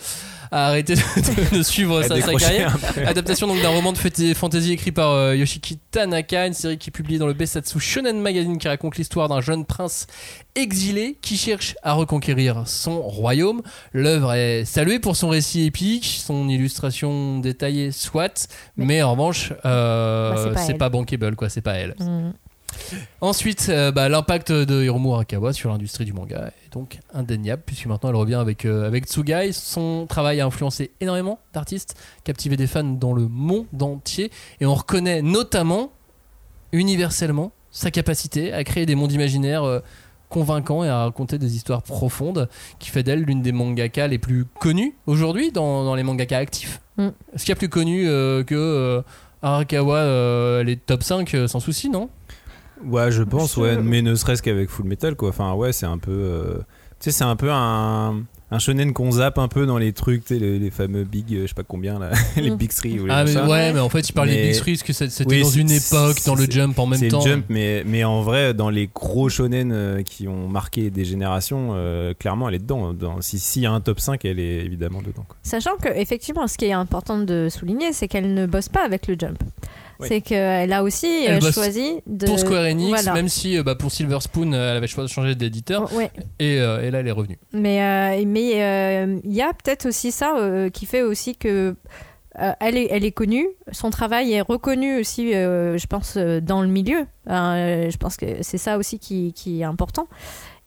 [0.50, 2.76] à arrêter de, de suivre sa, carrière.
[3.06, 3.98] Adaptation donc d'un roman de
[4.34, 8.20] fantasy écrit par euh, Yoshiki Tanaka, une série qui est publiée dans le Besatsu Shonen
[8.20, 10.06] Magazine qui raconte l'histoire d'un jeune prince
[10.54, 13.62] exilé qui cherche à reconquérir son royaume.
[13.92, 19.52] L'œuvre est saluée pour son récit épique, son illustration détaillée soit, mais, Mais- en revanche,
[19.64, 21.94] euh, Bah, c'est pas bankable quoi, c'est pas elle.
[21.98, 22.32] Mm.
[23.20, 27.86] Ensuite, euh, bah, l'impact de Hiromu Arakawa sur l'industrie du manga est donc indéniable, puisque
[27.86, 29.52] maintenant elle revient avec, euh, avec Tsugai.
[29.52, 34.74] Son travail a influencé énormément d'artistes, captivé des fans dans le monde entier, et on
[34.74, 35.92] reconnaît notamment,
[36.72, 39.80] universellement, sa capacité à créer des mondes imaginaires euh,
[40.28, 42.48] convaincants et à raconter des histoires profondes,
[42.78, 46.80] qui fait d'elle l'une des mangakas les plus connues aujourd'hui dans, dans les mangakas actifs.
[46.96, 47.08] Mm.
[47.34, 49.04] Est-ce qu'il y a plus connu que
[49.44, 52.08] Arakawa, elle est top 5 euh, sans souci, non?
[52.86, 55.30] Ouais, je pense, ouais, mais ne serait-ce qu'avec Full Metal, quoi.
[55.30, 56.10] Enfin, ouais, c'est un peu.
[56.12, 56.58] euh,
[57.00, 58.22] Tu sais, c'est un peu un.
[58.50, 61.32] Un shonen qu'on zappe un peu dans les trucs, tu sais, les, les fameux big,
[61.34, 62.56] euh, je sais pas combien là, les Mm.
[62.56, 64.60] big three ou les Ah, mais ouais, mais en fait, il parlait Mais- de Big
[64.60, 66.86] Three, parce que c'est- c'était Oui, dans c'est- une époque, dans le c'est- jump en
[66.86, 67.22] même C'est temps.
[67.22, 71.70] Jump, mais, mais en vrai, dans les gros shonen euh, qui ont marqué des générations,
[71.72, 72.92] euh, clairement, elle est dedans.
[72.92, 75.24] Dans, si- S'il y a un top 5, elle est évidemment dedans.
[75.26, 75.36] quoi.
[75.42, 79.08] Sachant que effectivement, ce qui est important de souligner, c'est qu'elle ne bosse pas avec
[79.08, 79.38] le Jump.
[80.00, 80.08] Oui.
[80.08, 82.26] C'est qu'elle a aussi Elle euh, choisi de.
[82.26, 83.12] Pour Square Enix, Voilà.
[83.14, 86.10] même si euh, bah, pour Silver Spoon, euh, elle avait choisi de changer d'éditeur, Ouais.
[86.40, 87.38] et, euh, et là, elle est revenue.
[87.52, 91.74] Mais euh, mais euh, il y a peut-être aussi ça euh, qui fait aussi que
[92.40, 96.40] euh, elle est elle est connue, son travail est reconnu aussi, euh, je pense euh,
[96.40, 97.06] dans le milieu.
[97.30, 100.08] Euh, je pense que c'est ça aussi qui, qui est important.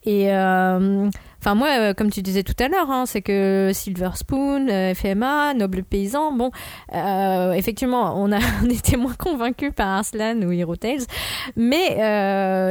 [0.05, 1.09] Et euh,
[1.39, 4.93] enfin moi, euh, comme tu disais tout à l'heure, hein, c'est que Silver Spoon, euh,
[4.93, 6.51] FMA, Noble Paysan, bon,
[6.93, 11.05] euh, effectivement, on a on était moins convaincus par Arslan ou Hero Tales,
[11.55, 11.95] mais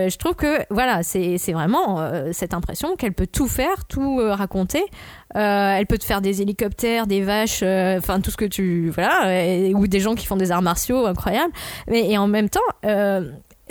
[0.09, 2.01] je trouve que voilà, c'est vraiment
[2.33, 4.85] cette impression qu'elle peut tout faire, tout raconter.
[5.35, 9.87] Elle peut te faire des hélicoptères, des vaches, enfin tout ce que tu voilà, ou
[9.87, 11.53] des gens qui font des arts martiaux incroyables.
[11.89, 12.61] Mais et en même temps.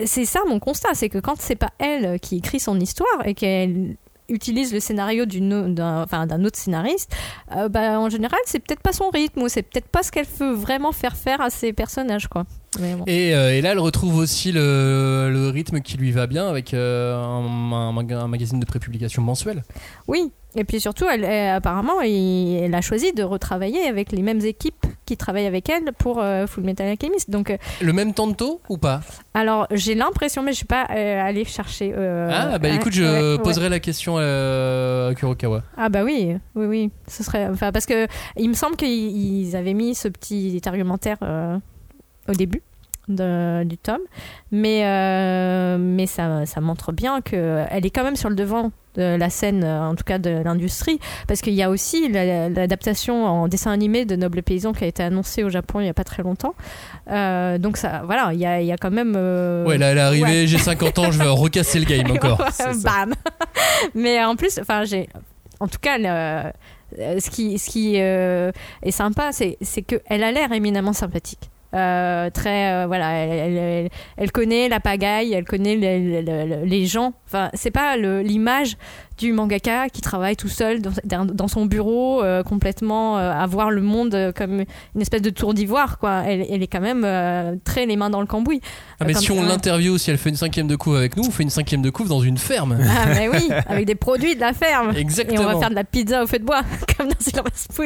[0.03, 3.33] c'est ça mon constat, c'est que quand c'est pas elle qui écrit son histoire et
[3.33, 3.95] qu'elle
[4.29, 7.15] utilise le scénario d'un autre scénariste,
[7.55, 10.25] euh, bah, en général c'est peut-être pas son rythme ou c'est peut-être pas ce qu'elle
[10.25, 12.45] veut vraiment faire faire à ses personnages quoi.
[12.79, 13.03] Mais bon.
[13.07, 16.73] Et, euh, et là, elle retrouve aussi le, le rythme qui lui va bien avec
[16.73, 19.63] euh, un, un maga- un magazine de prépublication mensuel.
[20.07, 24.21] Oui, et puis surtout, elle, elle- apparemment, il- elle a choisi de retravailler avec les
[24.21, 27.29] mêmes équipes qui travaillent avec elle pour euh, Full Metal Alchemist.
[27.29, 29.01] Donc, euh, Le même tanto ou pas?
[29.35, 31.93] alors j'ai l'impression, mais je suis pas allée chercher.
[31.95, 33.43] Ah, bah écoute, je ouais, ouais.
[33.43, 35.61] poserai la question à Kurokawa.
[35.77, 37.47] Ah bah oui, oui, oui, ce serait.
[37.47, 38.07] Enfin, parce que
[38.37, 41.17] il me semble qu'ils ils avaient mis ce petit argumentaire
[42.27, 42.61] au début.
[43.07, 44.01] de- du tome
[44.51, 48.71] mais euh, mais ça, ça montre bien que elle est quand même sur le devant
[48.95, 52.49] de la scène euh, en tout cas de l'industrie parce qu'il y a aussi la-
[52.49, 55.89] l'adaptation en dessin animé de Noble Paysan qui a été annoncée au Japon il y
[55.89, 56.55] a pas très longtemps
[57.11, 59.91] Euh, donc ça voilà il y a, il y a quand même euh, Ouais, là,
[59.91, 60.47] elle est arrivée, ouais.
[60.47, 62.39] j'ai 50 ans, je vais recasser le game encore.
[62.39, 63.13] Ouais, Bam.
[63.93, 65.07] Mais en plus, enfin, j'ai,
[65.59, 70.31] en tout cas, le- ce qui, ce qui est sympa, c'est, c'est que elle a
[70.31, 71.51] l'air éminemment sympathique.
[71.75, 77.13] Euh, très, euh, voilà, elle, connaît la pagaille, elle connaît les, les- gens.
[77.25, 78.77] Enfin, c'est pas l'image
[79.17, 83.71] du mangaka qui travaille tout seul dans, dans- son bureau, euh, complètement euh, à voir
[83.71, 84.61] le monde comme
[84.95, 86.23] une espèce de tour d'ivoire, quoi.
[86.25, 88.61] Elle, elle est quand même euh, très les mains dans le cambouis.
[88.99, 89.47] Ah, mais si on ça.
[89.47, 91.89] l'interview, si elle fait une cinquième de couve avec nous, on fait une cinquième de
[91.89, 92.77] couve dans une ferme.
[92.81, 94.95] Ah, mais oui, avec des produits de la ferme.
[94.95, 95.41] Exactement.
[95.41, 96.61] Et on va faire de la pizza au feu de bois,
[96.97, 97.85] comme dans Silver Spoon.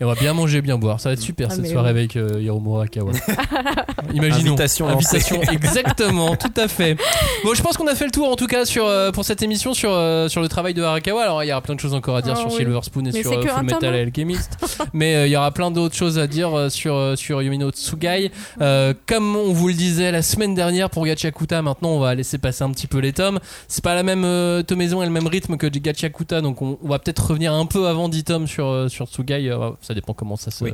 [0.00, 1.00] Et on va bien manger, bien boire.
[1.00, 1.98] Ça va être super Ah, cette soirée oui.
[1.98, 3.12] avec euh, Hiromu Arakawa.
[4.12, 4.52] Imaginons.
[4.52, 4.88] Invitation.
[4.88, 6.96] Invitation, exactement, tout à fait.
[7.44, 9.42] Bon, je pense qu'on a fait le tour en tout cas sur, euh, pour cette
[9.42, 9.90] émission sur,
[10.26, 11.22] euh, sur le travail de Arakawa.
[11.22, 12.56] Alors, il y aura plein de choses encore à dire Ah, sur oui.
[12.56, 13.98] Silver Spoon et Mais sur euh, Full Metal hein.
[13.98, 14.50] Alchemist.
[14.92, 17.70] Mais euh, il y aura plein d'autres choses à dire euh, sur, euh, sur Yumino
[17.70, 18.30] Tsugai.
[18.60, 22.38] Euh, comme on vous le disait la semaine dernière pour Gachakuta, maintenant on va laisser
[22.38, 23.38] passer un petit peu les tomes.
[23.68, 26.88] C'est pas la même euh, tomaison et le même rythme que Gachakuta, donc on, on
[26.88, 29.48] va peut-être revenir un peu avant 10 tomes sur, euh, sur Tsugai.
[29.48, 30.72] Euh, ça dépend comment ça se, Oui.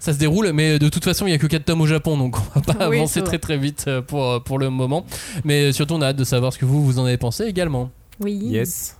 [0.00, 0.52] ça se déroule.
[0.52, 2.74] Mais de toute façon, il y a que 4 tomes au Japon, donc on va
[2.74, 5.04] pas Oui, avancer très très vite pour, pour le moment.
[5.44, 7.90] Mais surtout, on a hâte de savoir ce que vous, vous en avez pensé également.
[8.20, 8.34] Oui.
[8.34, 8.96] Yes.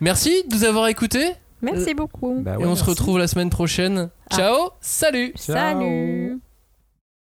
[0.00, 2.40] Merci de nous avoir écoutés Merci beaucoup.
[2.40, 4.08] Bah et on se retrouve la semaine prochaine.
[4.30, 4.36] Ah.
[4.36, 5.54] Ciao, salut Ciao.
[5.54, 6.40] Salut.